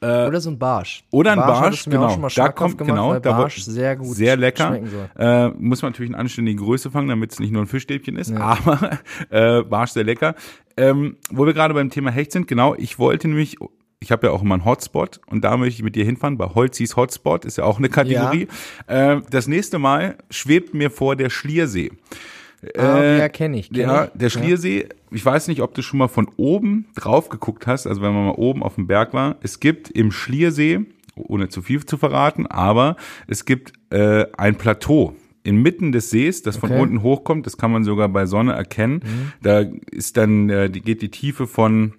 [0.00, 1.02] Oder so ein Barsch.
[1.10, 2.10] Oder ein Barsch, auch genau.
[2.10, 4.78] schon mal Da kommt gemacht, genau, da Barsch wird sehr gut sehr lecker.
[5.18, 8.32] Äh, muss man natürlich in anständige Größe fangen, damit es nicht nur ein Fischstäbchen ist,
[8.32, 8.98] aber
[9.30, 10.34] äh, Barsch sehr lecker.
[10.76, 13.56] Ähm, wo wir gerade beim Thema Hecht sind, genau, ich wollte nämlich,
[13.98, 16.46] ich habe ja auch immer einen Hotspot und da möchte ich mit dir hinfahren, bei
[16.46, 18.46] Holzis Hotspot, ist ja auch eine Kategorie.
[18.86, 21.90] Äh, das nächste Mal schwebt mir vor der Schliersee.
[22.76, 23.70] Ah, Äh, ja, kenne ich.
[23.70, 24.10] Kenn Ja, ich.
[24.14, 28.02] der Schliersee, ich weiß nicht, ob du schon mal von oben drauf geguckt hast, also
[28.02, 29.36] wenn man mal oben auf dem Berg war.
[29.42, 30.80] Es gibt im Schliersee,
[31.14, 32.96] ohne zu viel zu verraten, aber
[33.26, 36.80] es gibt äh, ein Plateau inmitten des Sees, das von Okay.
[36.80, 39.00] unten hochkommt, das kann man sogar bei Sonne erkennen.
[39.40, 41.94] Da ist dann, äh, die geht die Tiefe von,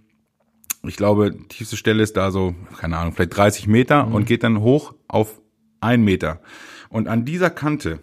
[0.83, 4.43] ich glaube, die tiefste Stelle ist da so, keine Ahnung, vielleicht 30 Meter und geht
[4.43, 5.41] dann hoch auf
[5.81, 6.41] ein Meter.
[6.89, 7.99] Und an dieser Kante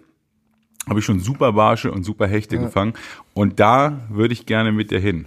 [0.89, 2.95] habe ich schon super Barsche und super Hechte gefangen.
[3.35, 5.27] Und da würde ich gerne mit dir hin.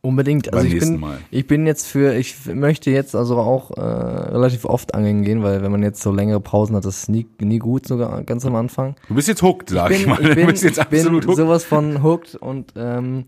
[0.00, 0.52] Unbedingt.
[0.52, 1.18] Also ich bin, Mal.
[1.30, 5.62] ich bin jetzt für, ich möchte jetzt also auch äh, relativ oft angeln gehen, weil
[5.62, 8.54] wenn man jetzt so längere Pausen hat, das ist nie, nie gut, sogar ganz am
[8.54, 8.94] Anfang.
[9.08, 10.20] Du bist jetzt hooked, sag ich, bin, mal.
[10.22, 11.36] ich bin, du bist jetzt ich bin absolut hooked.
[11.36, 13.24] sowas von hooked und ähm,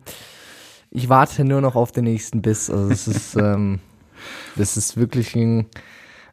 [0.90, 2.70] ich warte nur noch auf den nächsten Biss.
[2.70, 3.80] Also es ist, ähm,
[4.56, 5.66] das ist wirklich ein,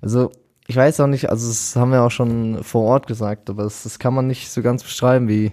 [0.01, 0.31] also
[0.68, 3.84] ich weiß auch nicht, also das haben wir auch schon vor Ort gesagt, aber das,
[3.84, 5.51] das kann man nicht so ganz beschreiben, wie,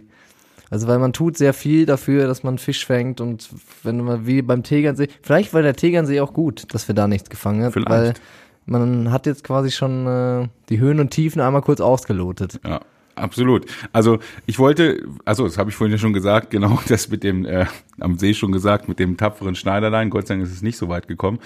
[0.71, 3.51] also weil man tut sehr viel dafür, dass man Fisch fängt und
[3.83, 7.29] wenn man wie beim Tegernsee, vielleicht war der Tegernsee auch gut, dass wir da nichts
[7.29, 8.15] gefangen haben, weil
[8.65, 12.61] man hat jetzt quasi schon äh, die Höhen und Tiefen einmal kurz ausgelotet.
[12.65, 12.81] Ja,
[13.15, 13.67] absolut.
[13.93, 17.45] Also ich wollte, also das habe ich vorhin ja schon gesagt, genau das mit dem,
[17.45, 17.67] äh,
[18.01, 20.11] am See schon gesagt, mit dem tapferen Schneiderlein.
[20.11, 21.39] Gott sei Dank ist es nicht so weit gekommen.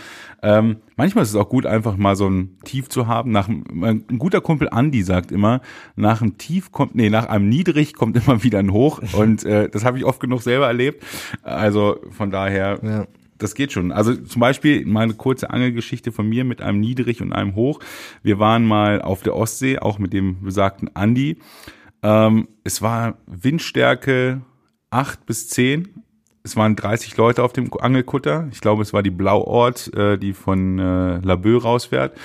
[0.43, 3.31] Ähm, manchmal ist es auch gut, einfach mal so ein Tief zu haben.
[3.31, 5.61] Nach, ein guter Kumpel Andi sagt immer,
[5.97, 9.01] nach einem Tief kommt, nee, nach einem Niedrig kommt immer wieder ein Hoch.
[9.13, 11.05] Und äh, das habe ich oft genug selber erlebt.
[11.43, 12.79] Also von daher.
[12.83, 13.07] Ja.
[13.39, 13.93] Das geht schon.
[13.93, 17.81] Also zum Beispiel mal eine kurze Angelgeschichte von mir mit einem Niedrig und einem Hoch.
[18.23, 21.39] Wir waren mal auf der Ostsee, auch mit dem besagten Andi.
[22.03, 24.43] Ähm, es war Windstärke
[24.91, 26.03] acht bis zehn.
[26.43, 28.49] Es waren 30 Leute auf dem Angelkutter.
[28.53, 32.17] Ich glaube, es war die Blauort, äh, die von äh, Laboe rausfährt.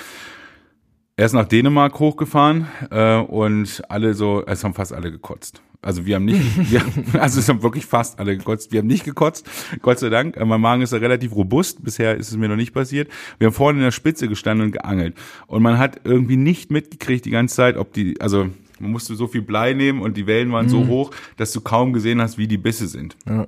[1.16, 5.60] Er ist nach Dänemark hochgefahren äh, und alle so, es haben fast alle gekotzt.
[5.84, 6.80] Also wir haben nicht, wir,
[7.20, 8.70] also es haben wirklich fast alle gekotzt.
[8.72, 9.48] Wir haben nicht gekotzt,
[9.82, 10.38] Gott sei Dank.
[10.42, 11.82] Mein Magen ist ja relativ robust.
[11.84, 13.10] Bisher ist es mir noch nicht passiert.
[13.38, 15.16] Wir haben vorne in der Spitze gestanden und geangelt.
[15.48, 19.26] Und man hat irgendwie nicht mitgekriegt die ganze Zeit, ob die, also man musste so
[19.26, 22.46] viel Blei nehmen und die Wellen waren so hoch, dass du kaum gesehen hast, wie
[22.48, 23.46] die Bisse sind Ja.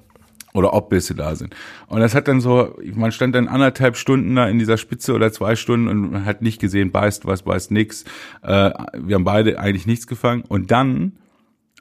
[0.55, 1.55] oder ob Bisse da sind.
[1.89, 5.33] Und das hat dann so, man stand dann anderthalb Stunden da in dieser Spitze oder
[5.33, 8.05] zwei Stunden und man hat nicht gesehen, beißt was, beißt nix.
[8.43, 10.43] Äh, wir haben beide eigentlich nichts gefangen.
[10.47, 11.13] Und dann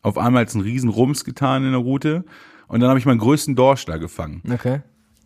[0.04, 2.26] auf einmal hat's einen riesen Rums getan in der Route
[2.68, 4.42] und dann habe ich meinen größten Dorsch da gefangen.
[4.52, 4.82] Okay.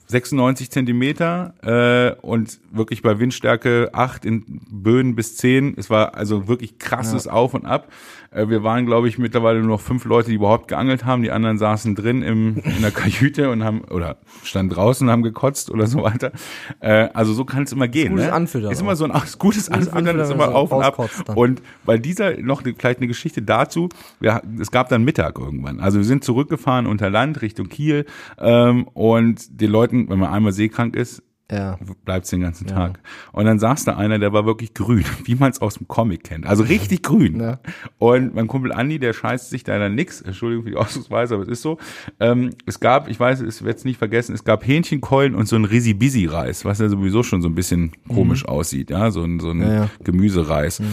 [0.07, 5.75] 96 Zentimeter äh, und wirklich bei Windstärke 8 in Böen bis 10.
[5.77, 7.33] Es war also wirklich krasses ja.
[7.33, 7.87] Auf und Ab.
[8.31, 11.23] Äh, wir waren, glaube ich, mittlerweile nur noch fünf Leute, die überhaupt geangelt haben.
[11.23, 15.23] Die anderen saßen drin im, in der Kajüte und haben, oder standen draußen und haben
[15.23, 16.31] gekotzt oder so weiter.
[16.79, 18.11] Äh, also so kann es immer gehen.
[18.11, 18.33] Gutes ne?
[18.33, 18.71] Anfüttern.
[18.71, 21.09] Ist immer so ein gutes, gutes Anfüttern, ist immer auf und ab.
[21.25, 21.35] Dann.
[21.35, 23.89] Und bei dieser noch eine, vielleicht eine Geschichte dazu,
[24.19, 25.79] wir, es gab dann Mittag irgendwann.
[25.79, 28.05] Also wir sind zurückgefahren unter Land Richtung Kiel
[28.37, 31.77] ähm, und den Leuten, wenn man einmal seekrank ist, ja.
[32.03, 32.97] bleibt's den ganzen Tag.
[32.97, 33.29] Ja.
[33.31, 36.25] Und dann saß da einer, der war wirklich grün, wie man es aus dem Comic
[36.25, 36.45] kennt.
[36.45, 37.39] Also richtig grün.
[37.39, 37.59] Ja.
[37.97, 40.21] Und mein Kumpel Andi, der scheißt sich da dann nix.
[40.21, 41.77] Entschuldigung für die Ausdrucksweise, aber es ist so.
[42.19, 45.65] Ähm, es gab, ich weiß, es wird's nicht vergessen, es gab Hähnchenkeulen und so ein
[45.65, 48.49] Risi-Bisi-Reis, was ja sowieso schon so ein bisschen komisch mhm.
[48.49, 50.79] aussieht, ja, so ein, so ein ja, Gemüsereis.
[50.79, 50.85] Mhm.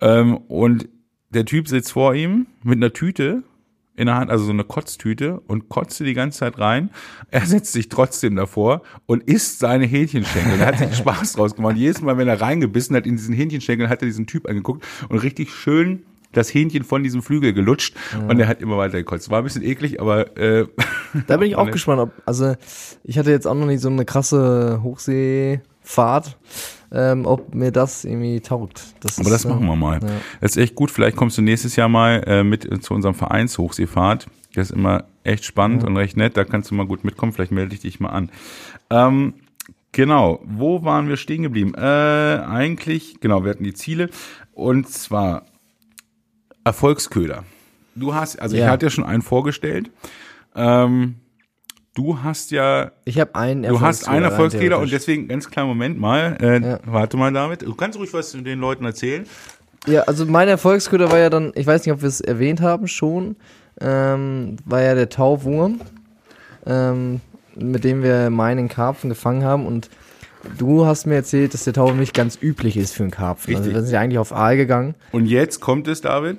[0.00, 0.88] Ähm, und
[1.30, 3.44] der Typ sitzt vor ihm mit einer Tüte
[4.00, 6.90] in der Hand, also so eine Kotztüte und kotzte die ganze Zeit rein.
[7.30, 10.58] Er setzt sich trotzdem davor und isst seine Hähnchenschenkel.
[10.58, 11.76] Er hat sich Spaß draus gemacht.
[11.76, 15.18] Jedes Mal, wenn er reingebissen hat in diesen Hähnchenschenkel, hat er diesen Typ angeguckt und
[15.18, 18.26] richtig schön das Hähnchen von diesem Flügel gelutscht ja.
[18.26, 19.30] und er hat immer weiter gekotzt.
[19.30, 20.66] War ein bisschen eklig, aber äh,
[21.26, 22.00] da bin ich auch gespannt.
[22.00, 22.54] Ob, also
[23.04, 26.38] ich hatte jetzt auch noch nicht so eine krasse Hochseefahrt
[26.92, 28.94] ähm, ob mir das irgendwie taugt.
[29.00, 30.00] Das Aber ist, das machen wir mal.
[30.02, 30.08] Ja.
[30.40, 30.90] Das ist echt gut.
[30.90, 34.26] Vielleicht kommst du nächstes Jahr mal äh, mit zu unserem Vereinshochseefahrt.
[34.54, 35.88] Das ist immer echt spannend ja.
[35.88, 36.36] und recht nett.
[36.36, 37.32] Da kannst du mal gut mitkommen.
[37.32, 38.30] Vielleicht melde ich dich mal an.
[38.90, 39.34] Ähm,
[39.92, 40.40] genau.
[40.44, 41.74] Wo waren wir stehen geblieben?
[41.74, 44.10] Äh, eigentlich, genau, wir hatten die Ziele.
[44.52, 45.44] Und zwar
[46.64, 47.44] Erfolgsköder.
[47.94, 48.64] Du hast, also ja.
[48.64, 49.90] ich hatte ja schon einen vorgestellt.
[50.56, 51.16] Ähm,
[52.00, 52.92] du hast ja.
[53.04, 56.36] Ich habe einen Du hast einen Erfolgsfehler und deswegen ganz kleinen Moment mal.
[56.40, 56.78] Äh, ja.
[56.86, 57.62] Warte mal damit.
[57.62, 59.26] Du kannst ruhig was den Leuten erzählen.
[59.86, 62.86] Ja, also mein Erfolgsköder war ja dann, ich weiß nicht, ob wir es erwähnt haben
[62.86, 63.36] schon,
[63.80, 65.80] ähm, war ja der Tauwurm,
[66.66, 67.20] ähm,
[67.54, 69.88] mit dem wir meinen Karpfen gefangen haben und
[70.58, 73.54] du hast mir erzählt, dass der Tauwurm nicht ganz üblich ist für einen Karpfen.
[73.54, 73.74] Also Richtig.
[73.74, 74.94] Also wir sind ja eigentlich auf Aal gegangen.
[75.12, 76.38] Und jetzt kommt es, David.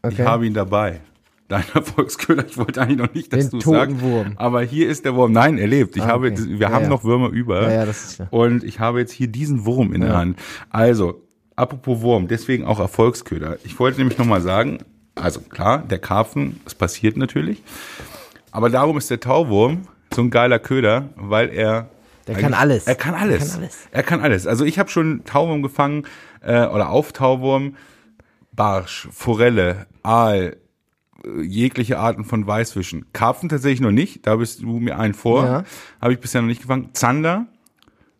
[0.00, 0.14] Okay.
[0.14, 1.00] Ich habe ihn dabei
[1.48, 2.44] dein Erfolgsköder.
[2.48, 4.00] Ich wollte eigentlich noch nicht, dass du sagst.
[4.00, 4.32] Wurm.
[4.36, 5.32] Aber hier ist der Wurm.
[5.32, 5.96] Nein, er lebt.
[5.96, 6.88] Ich ah, habe, wir ja, haben ja.
[6.88, 7.62] noch Würmer über.
[7.62, 8.26] Ja, ja, das ist ja.
[8.30, 10.38] Und ich habe jetzt hier diesen Wurm in der Hand.
[10.70, 11.22] Also,
[11.56, 13.58] apropos Wurm, deswegen auch Erfolgsköder.
[13.64, 14.78] Ich wollte nämlich nochmal sagen,
[15.14, 17.62] also klar, der Karpfen, es passiert natürlich.
[18.50, 19.82] Aber darum ist der Tauwurm
[20.14, 21.90] so ein geiler Köder, weil er
[22.26, 22.86] der kann alles.
[22.86, 23.40] Er kann alles.
[23.40, 23.78] Er kann alles.
[23.90, 24.46] Er kann alles.
[24.46, 26.04] Also ich habe schon Tauwurm gefangen
[26.42, 27.76] äh, oder auf Tauwurm,
[28.52, 30.56] Barsch, Forelle, Aal,
[31.42, 33.06] jegliche Arten von Weißfischen.
[33.12, 35.44] Karpfen tatsächlich noch nicht, da bist du mir einen vor.
[35.44, 35.64] Ja.
[36.00, 36.90] Habe ich bisher noch nicht gefangen.
[36.92, 37.46] Zander,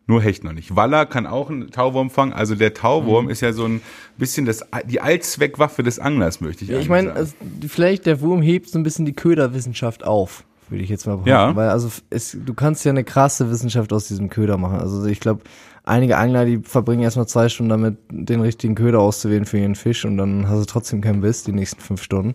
[0.09, 0.75] nur Hecht noch nicht.
[0.75, 2.33] Waller kann auch einen Tauwurm fangen.
[2.33, 3.31] Also der Tauwurm mhm.
[3.31, 3.81] ist ja so ein
[4.17, 7.33] bisschen das, die Allzweckwaffe des Anglers, möchte ich ja, Ich meine, also
[7.67, 11.29] vielleicht der Wurm hebt so ein bisschen die Köderwissenschaft auf, würde ich jetzt mal behaupten.
[11.29, 11.55] Ja.
[11.55, 14.79] Weil also es, du kannst ja eine krasse Wissenschaft aus diesem Köder machen.
[14.79, 15.43] Also ich glaube,
[15.83, 20.05] einige Angler, die verbringen erstmal zwei Stunden damit, den richtigen Köder auszuwählen für ihren Fisch
[20.05, 22.33] und dann hast du trotzdem keinen Biss die nächsten fünf Stunden.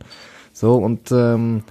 [0.55, 1.65] So, und ähm,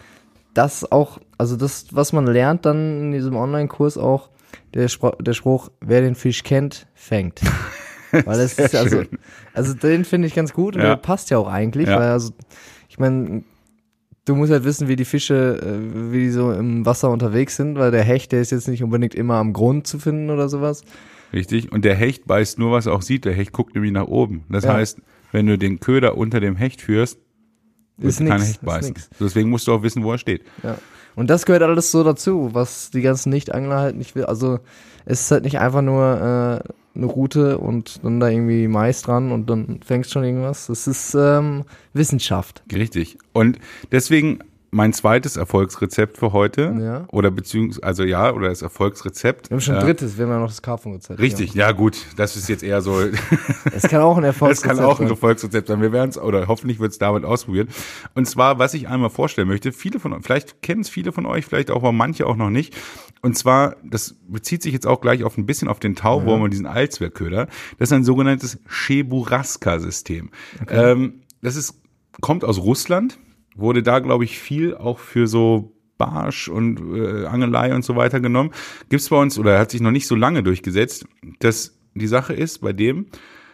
[0.53, 4.29] das auch, also das, was man lernt dann in diesem Online-Kurs auch,
[4.73, 7.41] der, Spr der Spruch, wer den Fisch kennt, fängt.
[8.11, 9.03] Weil es ist also,
[9.53, 10.89] also den finde ich ganz gut und ja.
[10.89, 11.97] der passt ja auch eigentlich, ja.
[11.97, 12.31] weil also,
[12.87, 13.43] ich meine,
[14.25, 17.79] du musst halt wissen, wie die Fische, äh, wie die so im Wasser unterwegs sind,
[17.79, 20.83] weil der Hecht, der ist jetzt nicht unbedingt immer am Grund zu finden oder sowas.
[21.33, 21.71] Richtig.
[21.71, 23.25] Und der Hecht beißt nur, was er auch sieht.
[23.25, 24.43] Der Hecht guckt nämlich nach oben.
[24.49, 24.73] Das ja.
[24.73, 27.17] heißt, wenn du den Köder unter dem Hecht führst,
[27.97, 28.95] ist kein nix, Hecht beißen.
[29.19, 30.43] Deswegen musst du auch wissen, wo er steht.
[30.63, 30.77] Ja.
[31.15, 34.25] Und das gehört alles so dazu, was die ganzen Nicht-Angler halt nicht will.
[34.25, 34.59] Also
[35.05, 39.31] es ist halt nicht einfach nur äh, eine Route und dann da irgendwie Mais dran
[39.31, 40.69] und dann fängst schon irgendwas.
[40.69, 42.63] Es ist ähm, Wissenschaft.
[42.71, 43.17] Richtig.
[43.31, 43.59] Und
[43.91, 44.39] deswegen
[44.73, 46.75] mein zweites Erfolgsrezept für heute.
[46.81, 47.05] Ja.
[47.11, 49.49] Oder beziehungsweise, also ja, oder das Erfolgsrezept.
[49.49, 51.19] Wir haben schon ein drittes, wir haben ja noch das Karpfenrezept.
[51.19, 51.67] Richtig, ja.
[51.67, 52.99] ja gut, das ist jetzt eher so.
[53.75, 54.75] Es kann auch ein Erfolgsrezept sein.
[54.75, 55.81] Es kann auch ein Erfolgsrezept sein.
[55.81, 57.69] Wir werden es, oder hoffentlich wird es damit ausprobiert.
[58.15, 61.25] Und zwar, was ich einmal vorstellen möchte, viele von euch, vielleicht kennen es viele von
[61.25, 62.75] euch, vielleicht auch, aber manche auch noch nicht.
[63.21, 66.45] Und zwar, das bezieht sich jetzt auch gleich auf ein bisschen auf den Tauwurm ja.
[66.45, 67.47] und diesen Allzweckköder.
[67.77, 70.29] Das ist ein sogenanntes Cheburaska-System.
[70.61, 70.91] Okay.
[70.91, 71.75] Ähm, das ist,
[72.21, 73.17] kommt aus Russland
[73.55, 78.19] wurde da, glaube ich, viel auch für so Barsch und äh, Angelei und so weiter
[78.19, 78.51] genommen.
[78.89, 81.05] Gibt's bei uns, oder hat sich noch nicht so lange durchgesetzt,
[81.39, 83.07] dass die Sache ist bei dem,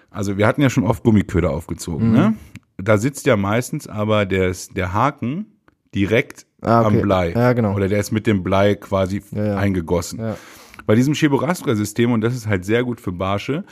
[0.10, 2.16] also wir hatten ja schon oft Gummiköder aufgezogen, mhm.
[2.16, 2.34] ne?
[2.82, 5.48] Da sitzt ja meistens aber der, der Haken
[5.94, 6.96] direkt ah, okay.
[6.96, 7.32] am Blei.
[7.32, 7.76] Ja, genau.
[7.76, 9.58] Oder der ist mit dem Blei quasi ja, ja.
[9.58, 10.20] eingegossen.
[10.20, 10.38] Ja.
[10.86, 13.66] Bei diesem Cheboraska-System, und das ist halt sehr gut für Barsche,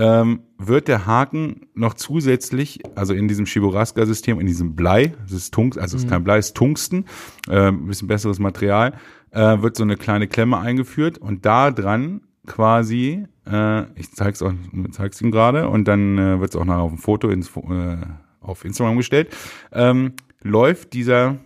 [0.00, 5.52] ähm, wird der Haken noch zusätzlich, also in diesem Chiburaska-System, in diesem Blei, das ist
[5.52, 6.12] Tungsten, also es ist mhm.
[6.12, 7.04] kein Blei, es ist Tungsten,
[7.48, 8.94] äh, ein bisschen besseres Material,
[9.30, 14.54] äh, wird so eine kleine Klemme eingeführt und da dran quasi, äh, ich zeig's auch,
[14.92, 17.96] zeig's ihm gerade und dann äh, wird es auch nachher auf ein Foto ins, äh,
[18.40, 19.36] auf Instagram gestellt,
[19.70, 21.36] ähm, läuft dieser,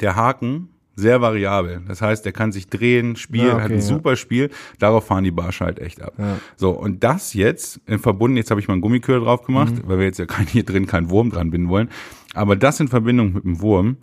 [0.00, 1.80] der Haken sehr variabel.
[1.86, 3.80] Das heißt, der kann sich drehen, spielen, Ja, okay, hat ein ja.
[3.82, 4.50] super Spiel.
[4.78, 6.14] Darauf fahren die Barsche halt echt ab.
[6.18, 6.38] Ja.
[6.56, 9.82] So, und das jetzt in Verbindung, jetzt habe ich mal einen Gummiköder drauf gemacht, Mhm.
[9.88, 11.88] weil wir jetzt ja kein, hier drin keinen Wurm dran binden wollen.
[12.34, 13.96] Aber das in Verbindung mit dem Wurm,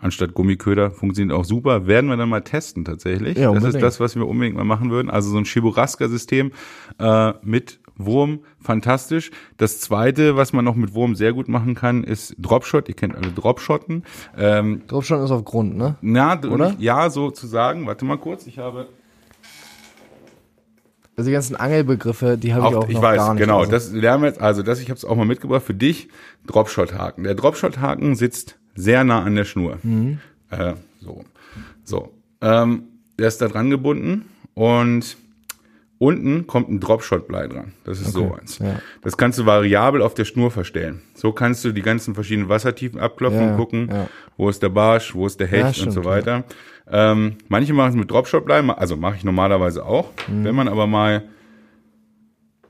[0.00, 1.86] anstatt Gummiköder, funktioniert auch super.
[1.86, 3.36] Werden wir dann mal testen tatsächlich.
[3.36, 3.82] Ja, das ist unbedingt.
[3.84, 5.10] das, was wir unbedingt mal machen würden.
[5.10, 6.52] Also so ein Chiburaska-System
[6.98, 9.30] äh, mit Wurm, fantastisch.
[9.56, 12.88] Das zweite, was man noch mit Wurm sehr gut machen kann, ist Dropshot.
[12.88, 14.04] Ihr kennt alle Dropshotten.
[14.36, 15.96] Ähm, Draufschauen ist auf Grund, ne?
[16.00, 16.74] na, Oder?
[16.78, 17.86] ja, sozusagen.
[17.86, 18.86] Warte mal kurz, ich habe
[21.16, 23.42] Also die ganzen Angelbegriffe, die habe ich Auch, auch ich noch weiß, gar nicht.
[23.42, 23.58] genau.
[23.60, 23.70] also.
[23.72, 24.40] Das lernen wir jetzt.
[24.40, 26.08] Also das, ich habe es auch mal mitgebracht für dich.
[26.46, 27.24] Dropshot-Haken.
[27.24, 29.78] Der Dropshot-Haken sitzt sehr nah an der Schnur.
[29.82, 30.20] Mhm.
[30.50, 31.24] Äh, so,
[31.82, 32.12] so.
[32.40, 32.84] Ähm,
[33.18, 35.16] der ist da dran gebunden und
[35.98, 37.72] unten kommt ein Dropshot-Blei dran.
[37.84, 38.58] Das ist so Okay, eins.
[38.60, 38.80] ja.
[39.02, 41.02] Das kannst du variabel auf der Schnur verstellen.
[41.14, 44.08] So kannst du die ganzen verschiedenen Wassertiefen abklopfen Ja, und gucken, ja.
[44.36, 46.44] wo ist der Barsch, wo ist der Hecht Ja, und stimmt, so weiter.
[46.90, 50.10] Ähm, manche machen es mit Dropshot-Blei, also mache ich normalerweise auch.
[50.28, 50.44] Mhm.
[50.44, 51.24] Wenn man aber mal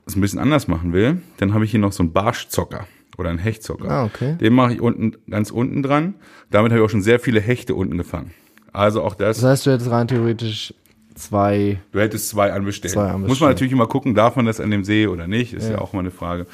[0.05, 3.29] es ein bisschen anders machen will, dann habe ich hier noch so einen Barschzocker oder
[3.29, 3.89] einen Hechtzocker.
[3.89, 4.37] Ah, okay.
[4.41, 6.15] Den mache ich unten ganz unten dran.
[6.49, 8.31] Damit habe ich auch schon sehr viele Hechte unten gefangen.
[8.73, 10.73] Also auch das, Das heißt, du hättest rein theoretisch
[11.19, 11.79] zwei.
[11.91, 12.93] du hättest zwei anbestellen.
[12.93, 13.27] Zwei anbestellen.
[13.27, 15.73] Muss man natürlich immer gucken, darf man das an dem See oder nicht, ist ja,
[15.73, 15.77] Ja.
[15.81, 16.45] auch mal eine Frage.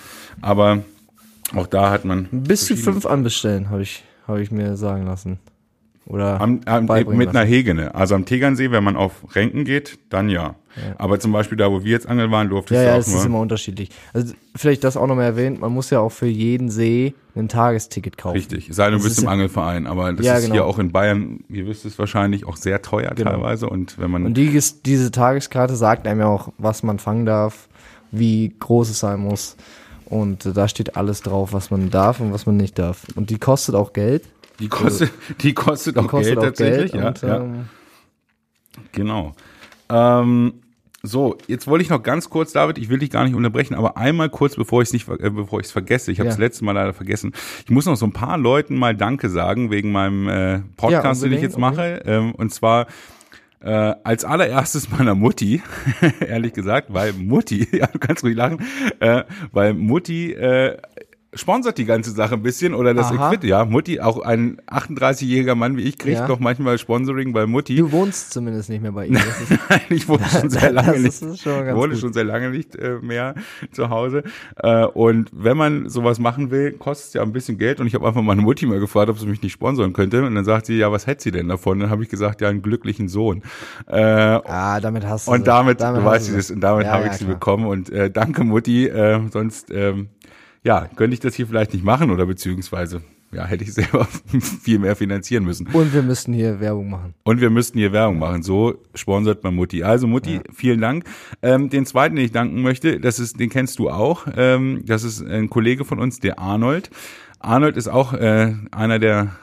[0.42, 0.84] Aber
[1.56, 5.40] auch da hat man Bis zu fünf anbestellen, habe ich, habe ich mir sagen lassen.
[6.08, 7.44] Oder Am, am, mit einer.
[7.44, 7.96] Hegene.
[7.96, 10.56] Also am Tegernsee, wenn man auf Renken geht, dann ja.
[10.98, 13.08] Aber zum Beispiel da, wo wir jetzt angeln waren, durftest Ja, du ja, auch es
[13.08, 13.18] nur.
[13.20, 13.90] ist immer unterschiedlich.
[14.14, 17.48] Also vielleicht das auch noch mal erwähnt, man muss ja auch für jeden See ein
[17.48, 18.36] Tagesticket kaufen.
[18.36, 20.54] Richtig, es sei denn, du bist ist im ja- Angelverein, aber das Ja, ist genau.
[20.56, 23.32] hier auch in Bayern, ihr wisst es wahrscheinlich, auch sehr teuer Genau.
[23.32, 23.70] teilweise.
[23.70, 27.68] Und wenn man Und die, diese Tageskarte sagt einem ja auch, was man fangen darf,
[28.12, 29.56] wie groß es sein muss.
[30.08, 33.06] Und da steht alles drauf, was man darf und was man nicht darf.
[33.16, 34.24] Und die kostet auch Geld.
[34.60, 36.92] Die kostet, die kostet Die auch kostet Geld auch tatsächlich.
[36.92, 37.04] Geld.
[37.04, 37.38] ja, und, ja.
[37.38, 37.66] Ähm,
[38.92, 39.34] Genau.
[39.90, 40.54] Ähm,
[41.02, 43.96] so, jetzt wollte ich noch ganz kurz, David, ich will dich gar nicht unterbrechen, aber
[43.96, 46.42] einmal kurz, bevor ich es nicht, äh, bevor ich es vergesse, ich habe es Ja.
[46.42, 47.32] letzte Mal leider vergessen.
[47.64, 51.32] Ich muss noch so ein paar Leuten mal Danke sagen wegen meinem äh, Podcast, den
[51.32, 52.02] ich jetzt mache.
[52.06, 52.88] Ähm, und zwar
[53.62, 55.62] äh, als allererstes meiner Mutti,
[56.20, 58.60] ehrlich gesagt, weil Mutti, ja, du kannst ruhig lachen,
[59.00, 60.78] äh, weil Mutti äh,
[61.36, 63.28] sponsert die ganze Sache ein bisschen oder das Aha.
[63.32, 66.28] Equip, ja, Mutti, auch ein 38-jähriger Mann wie ich kriegt Ja.
[66.28, 67.76] doch manchmal Sponsoring bei Mutti.
[67.76, 69.14] du wohnst zumindest nicht mehr bei ihm.
[69.16, 69.52] Das ist,
[69.90, 71.42] ich wohne schon sehr lange das nicht.
[71.42, 72.00] schon Ich wohne gut.
[72.00, 73.36] schon sehr lange nicht äh, mehr
[73.72, 74.24] zu Hause.
[74.58, 77.80] Äh, und wenn man sowas machen will, kostet es ja ein bisschen Geld.
[77.80, 80.24] Und ich habe einfach meine Mutti mal gefragt, ob sie mich nicht sponsoren könnte.
[80.26, 81.80] Und dann sagt sie, ja, was hätte sie denn davon?
[81.80, 83.42] Dann habe ich gesagt, ja, einen glücklichen Sohn.
[83.88, 86.54] Äh, ah, damit hast du und damit, Damit du weißt du sie.
[86.54, 87.36] und damit Ja, habe ja, ich sie klar.
[87.36, 87.66] bekommen.
[87.68, 88.88] Und äh, danke, Mutti.
[88.88, 90.10] Äh, sonst, ähm,
[90.66, 93.02] ja, könnte ich das hier vielleicht nicht machen oder beziehungsweise,
[93.32, 94.06] ja, hätte ich selber
[94.64, 95.68] viel mehr finanzieren müssen.
[95.68, 97.14] Und wir müssten hier Werbung machen.
[97.24, 98.42] Und wir müssten hier Werbung machen.
[98.42, 99.84] So sponsert man Mutti.
[99.84, 101.06] Also Mutti, vielen Dank.
[101.44, 104.26] Ähm, den zweiten, den ich danken möchte, das ist, den kennst du auch.
[104.36, 106.90] Ähm, das ist ein Kollege von uns, der Arnold.
[107.40, 109.36] Arnold ist auch äh, einer der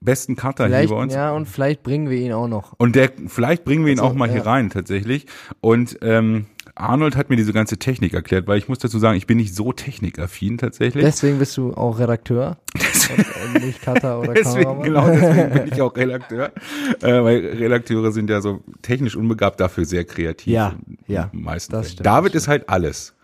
[0.00, 1.14] besten Cutter hier Vielleicht, bei uns.
[1.14, 2.72] ja, und vielleicht bringen wir ihn auch noch.
[2.78, 4.44] Und der, vielleicht bringen wir ihn Also, auch mal hier ja.
[4.44, 5.26] rein, tatsächlich.
[5.60, 6.46] Und ähm,
[6.76, 9.54] Arnold hat mir diese ganze Technik erklärt, weil ich muss dazu sagen, ich bin nicht
[9.54, 11.04] so technikaffin tatsächlich.
[11.04, 12.56] Deswegen bist du auch Redakteur
[13.54, 14.82] und, nicht Cutter oder Deswegen, Kameramann.
[14.82, 16.52] genau, deswegen bin ich auch Redakteur.
[17.00, 20.52] Äh, weil Redakteure sind ja so technisch unbegabt, dafür sehr kreativ.
[20.52, 20.74] Ja,
[21.06, 21.94] ja, Meistens.
[21.96, 23.14] David ist halt alles.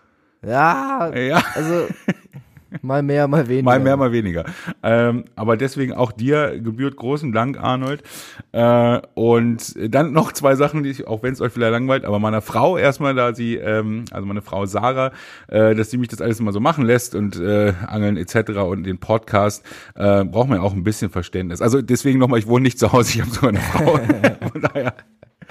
[0.45, 1.43] Ja, Ja.
[1.53, 1.87] also
[2.81, 3.65] mal mehr, mal weniger.
[3.65, 4.45] Mal mehr, mal weniger.
[4.83, 8.03] Ähm, aber deswegen auch dir gebührt großen Dank, Arnold.
[8.51, 12.19] Äh, und dann noch zwei Sachen, die ich, auch wenn es euch vielleicht langweilt, aber
[12.19, 15.11] meiner Frau erstmal, da sie, ähm, also meine Frau Sarah,
[15.47, 18.51] äh, dass sie mich das alles immer so machen lässt und äh, Angeln etc.
[18.59, 19.65] und den Podcast,
[19.95, 21.61] äh, braucht man ja auch ein bisschen Verständnis.
[21.61, 23.99] Also deswegen nochmal, ich wohne nicht zu Hause, ich habe sogar eine Frau.
[24.51, 24.93] Von daher.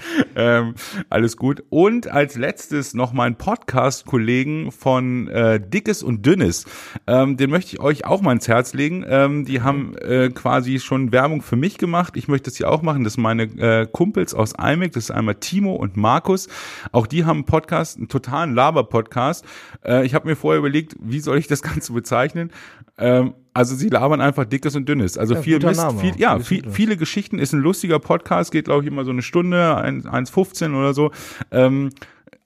[0.37, 0.75] Ähm,
[1.09, 1.65] alles gut.
[1.71, 6.67] Und als letztes noch mein Podcast-Kollegen von äh, Dickes und Dünnes.
[7.07, 9.05] Ähm, den möchte ich euch auch mal ins Herz legen.
[9.07, 12.17] Ähm, die haben äh, quasi schon Werbung für mich gemacht.
[12.17, 13.05] Ich möchte das hier auch machen.
[13.05, 14.93] Das sind meine äh, Kumpels aus Almec.
[14.93, 16.49] Das ist einmal Timo und Markus.
[16.93, 19.45] Auch die haben einen Podcast, einen totalen Laber-Podcast.
[19.85, 22.53] Äh, ich habe mir vorher überlegt, wie soll ich das Ganze bezeichnen?
[22.99, 25.19] Ähm, also sie labern einfach dickes und dünnes.
[25.19, 27.39] Also Ja, viel Mist, viel, ja, viel, viele Geschichten.
[27.39, 31.11] Ist ein lustiger Podcast, geht glaube ich immer so eine Stunde, ein- 1,15 oder so.
[31.51, 31.91] Ähm,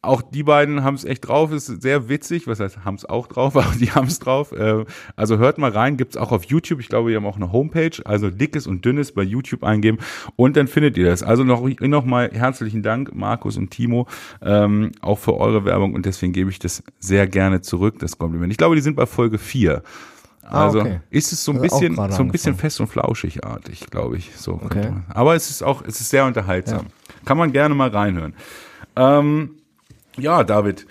[0.01, 2.47] auch die beiden haben es echt drauf, ist sehr witzig.
[2.47, 4.53] Was heißt, haben es auch drauf, aber die haben es drauf.
[4.53, 4.85] Äh,
[5.17, 6.81] also hört mal rein, gibt's auch auf YouTube.
[6.81, 9.97] Ich glaube, wir haben auch eine Homepage, also dickes und dünnes bei YouTube eingeben
[10.37, 11.23] und dann findet ihr das.
[11.23, 14.07] Also noch, noch mal herzlichen Dank, Markus und Timo,
[14.43, 18.53] ähm, auch für eure Werbung und deswegen gebe ich das sehr gerne zurück, das Kompliment.
[18.53, 19.83] Ich glaube, die sind bei Folge 4.
[20.45, 21.01] Ah, Also okay.
[21.11, 22.57] ist es so ein Also bisschen, so ein bisschen angefangen.
[22.57, 24.33] fest und flauschig-artig, glaube ich.
[24.37, 24.93] So Okay.
[25.09, 26.87] Aber es ist auch, es ist sehr unterhaltsam.
[27.25, 28.35] Kann man gerne mal reinhören.
[28.97, 29.51] Ähm,
[30.17, 30.87] ja, David.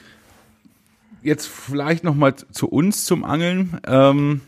[1.22, 3.80] Jetzt vielleicht noch mal zu uns zum Angeln.
[3.88, 4.42] Ähm,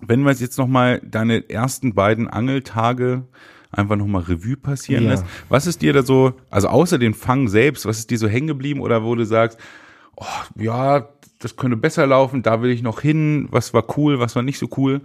[0.00, 3.24] wenn wir jetzt noch mal deine ersten beiden Angeltage
[3.70, 5.10] einfach noch mal Revue passieren Ja.
[5.10, 5.24] lässt.
[5.48, 8.46] Was ist dir da so, also außer den Fang selbst, was ist dir so hängen
[8.46, 9.58] geblieben oder wo du sagst,
[10.16, 11.08] oh, ja,
[11.38, 14.58] das könnte besser laufen, da will ich noch hin, was war cool, was war nicht
[14.58, 15.02] so cool?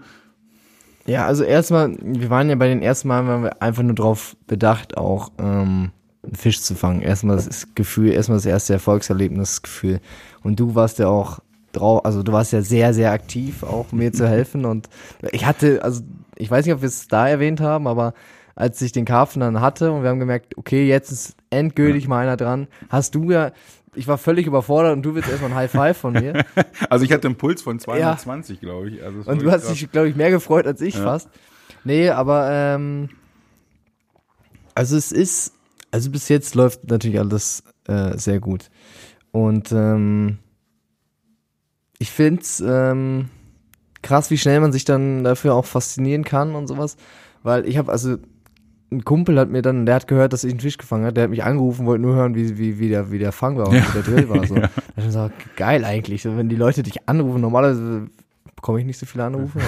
[1.06, 4.36] Ja, also erstmal, wir waren ja bei den ersten Malen, waren wir einfach nur drauf
[4.48, 5.92] bedacht, auch ähm,
[6.24, 7.02] einen Fisch zu fangen.
[7.02, 10.02] Erstmal das Gefühl, erstmal das erste Erfolgserlebnisgefühl.
[10.44, 11.40] Und du warst ja auch
[11.72, 14.66] drauf, also du warst ja sehr, sehr aktiv, auch mir zu helfen.
[14.66, 14.90] Und
[15.32, 16.02] ich hatte, also
[16.36, 18.14] ich weiß nicht, ob wir es da erwähnt haben, aber
[18.56, 22.22] als ich den Karpfen dann hatte und wir haben gemerkt, okay, jetzt ist endgültig mal
[22.22, 23.52] einer dran, hast du ja,
[23.96, 26.46] ich war völlig überfordert und du willst erstmal ein High Five von mir.
[26.90, 29.04] Also ich hatte einen Puls von 220, glaube ich.
[29.04, 31.30] Also Und du hast dich, glaube ich, mehr gefreut als ich fast.
[31.84, 33.10] Nee, aber ähm,
[34.76, 35.54] also es ist,
[35.92, 38.70] also bis jetzt läuft natürlich alles äh, sehr gut.
[39.32, 40.40] Und ähm,
[42.00, 43.30] ich finde es ähm,
[44.02, 46.98] krass, wie schnell man sich dann dafür auch faszinieren kann und sowas.
[47.44, 48.18] Weil ich habe, also
[48.92, 51.24] ein Kumpel hat mir dann, der hat gehört, dass ich einen Fisch gefangen habe, der
[51.26, 53.76] hat mich angerufen, wollte nur hören, wie, wie, wie, der, wie der Fang war und
[53.76, 53.84] Ja.
[53.88, 54.46] wie der Drill war.
[54.48, 54.56] So.
[54.60, 58.08] Da hab ich gesagt, geil eigentlich, wenn die Leute dich anrufen, normalerweise
[58.56, 59.60] bekomme ich nicht so viele Anrufe,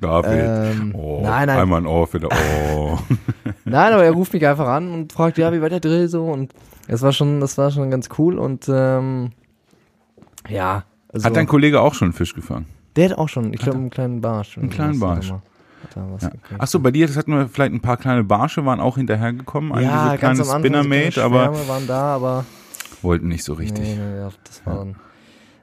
[0.00, 0.74] aber David.
[0.80, 2.30] ähm, oh, nein, nein, Einmal ein Ohr für der
[2.74, 2.98] Oh.
[3.64, 6.24] nein, aber er ruft mich einfach an und fragt, ja, wie war der Drill so
[6.24, 6.52] und
[6.88, 9.30] das war schon, das war schon ganz cool und ähm,
[10.48, 12.66] ja, also Hat dein Kollege auch schon einen Fisch gefangen?
[12.96, 14.58] der hat auch schon, ich glaube, einen kleinen Barsch.
[14.58, 15.32] Einen kleinen Barsch.
[15.96, 16.30] Er was Ja.
[16.30, 16.60] gekriegt.
[16.60, 19.72] Ach so, bei dir das hatten wir vielleicht ein paar kleine Barsche, waren auch hinterhergekommen
[19.72, 22.44] an ja, diese ganz am Anfang so Spinnermate, kleine aber waren da, aber
[23.02, 23.78] wollten nicht so richtig.
[23.80, 24.96] Nee, nee, das war dann.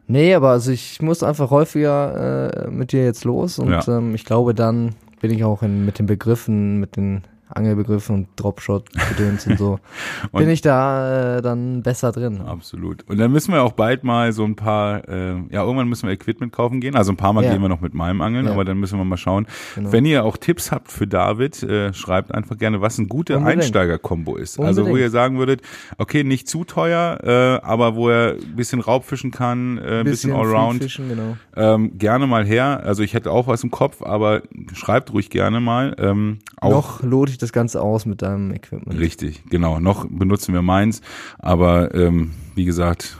[0.08, 3.84] Nee, aber also ich muss einfach häufiger äh, mit dir jetzt los und Ja.
[3.88, 8.28] ähm, ich glaube, dann bin ich auch in, mit den Begriffen, mit den Angelbegriffen und
[8.36, 9.80] Dropshot gedöns und so,
[10.32, 12.42] Und- bin ich da äh, dann besser drin.
[12.42, 13.04] Absolut.
[13.10, 16.14] Und dann müssen wir auch bald mal so ein paar, äh, ja, irgendwann müssen wir
[16.14, 16.96] Equipment kaufen gehen.
[16.96, 17.52] Also ein paar Mal Ja.
[17.54, 18.52] gehen wir noch mit meinem Angeln, Ja.
[18.52, 19.48] aber dann müssen wir mal schauen.
[19.76, 19.92] Genau.
[19.92, 23.64] Wenn ihr auch Tipps habt für David, äh, schreibt einfach gerne, was ein guter Unbedingt.
[23.64, 24.60] Einsteiger-Kombo ist.
[24.60, 25.08] Also wo Unbedingt.
[25.08, 25.62] ihr sagen würdet,
[25.98, 30.34] okay, nicht zu teuer, äh, aber wo er ein bisschen Raubfischen kann, äh, ein bisschen,
[30.34, 30.84] Allround.
[30.84, 31.36] Fischen, genau.
[31.56, 32.82] Ähm, gerne mal her.
[32.86, 34.44] Also ich hätte auch was im Kopf, aber
[34.74, 35.96] schreibt ruhig gerne mal.
[35.98, 39.00] Ähm, auch Noch lote ich das Ganze aus mit deinem Equipment.
[39.00, 39.80] Richtig, genau.
[39.80, 41.02] Noch benutzen wir meins,
[41.40, 43.18] aber ähm, wie gesagt,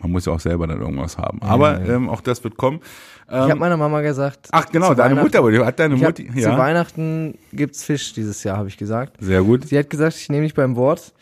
[0.00, 1.40] man muss ja auch selber dann irgendwas haben.
[1.42, 1.94] Aber ja.
[1.94, 2.80] Ähm, auch das wird kommen.
[3.28, 4.48] Ich habe Ähm, meiner Mama gesagt.
[4.50, 8.58] ach genau, deine Mutter, hat deine hab, Mutter, Zu ja, Weihnachten gibt's Fisch dieses Jahr,
[8.58, 9.16] habe ich gesagt.
[9.20, 9.68] sehr gut.
[9.68, 11.12] Sie hat gesagt, ich nehme dich beim Wort.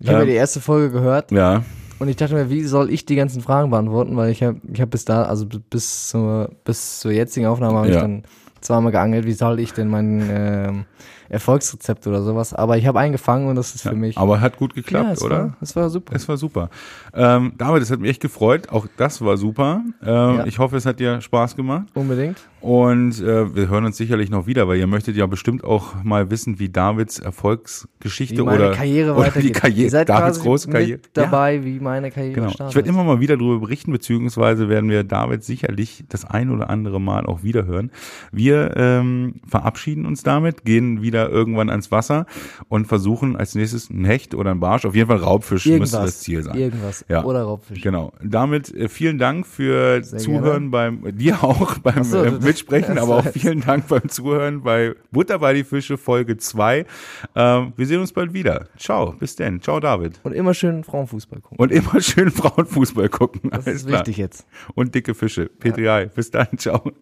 [0.00, 1.62] Ich habe ja Ähm, die erste Folge gehört Ja,
[1.98, 4.80] und ich dachte mir, wie soll ich die ganzen Fragen beantworten, weil ich habe ich
[4.80, 7.94] hab bis da, also bis zur, bis zur jetzigen Aufnahme habe Ja.
[7.96, 8.22] ich dann
[8.60, 10.84] zweimal geangelt, wie soll ich denn mein, ähm,
[11.28, 12.54] Erfolgsrezept oder sowas.
[12.54, 14.16] Aber ich habe einen gefangen und das ist für mich.
[14.18, 15.38] Aber hat gut geklappt, ja, es oder?
[15.38, 16.14] War, es war super.
[16.14, 16.70] Es war super.
[17.12, 18.68] Ähm, David, es hat mich echt gefreut.
[18.70, 19.82] Auch das war super.
[20.02, 20.46] Ähm, Ja.
[20.46, 21.86] Ich hoffe, es hat dir Spaß gemacht.
[21.94, 22.38] Unbedingt.
[22.60, 26.30] Und äh, wir hören uns sicherlich noch wieder, weil ihr möchtet ja bestimmt auch mal
[26.30, 29.54] wissen, wie Davids Erfolgsgeschichte Wie oder, Karriere oder die weitergeht.
[29.54, 30.92] Karriere, seid Davids quasi große Karriere.
[30.92, 32.48] mit dabei, wie meine Karriere Genau.
[32.48, 32.70] startet.
[32.72, 36.70] Ich werde immer mal wieder darüber berichten, beziehungsweise werden wir David sicherlich das ein oder
[36.70, 37.90] andere Mal auch wieder hören.
[38.32, 42.26] Wir ähm, verabschieden uns damit, gehen wieder irgendwann ans Wasser
[42.68, 46.20] und versuchen als nächstes ein Hecht oder ein Barsch, auf jeden Fall Raubfisch müsste das
[46.20, 46.56] Ziel sein.
[46.56, 47.04] Irgendwas.
[47.08, 47.24] Ja.
[47.24, 47.80] Oder Raubfisch.
[47.80, 48.12] Genau.
[48.22, 53.18] Damit äh, vielen Dank für Sehr Zuhören beim dir auch beim so, äh, Mitsprechen, aber
[53.18, 56.86] auch vielen Dank beim Zuhören bei Butter bei die Fische Folge 2.
[57.34, 58.68] Ähm, wir sehen uns bald wieder.
[58.76, 59.60] Ciao, bis denn.
[59.60, 60.20] Ciao David.
[60.22, 61.58] Und immer schön Frauenfußball gucken.
[61.58, 63.50] Und immer schön Frauenfußball gucken.
[63.50, 64.00] Das Alles ist klar.
[64.00, 64.46] wichtig jetzt.
[64.74, 65.46] Und dicke Fische.
[65.46, 66.48] Petri, bis dann.
[66.58, 66.92] Ciao.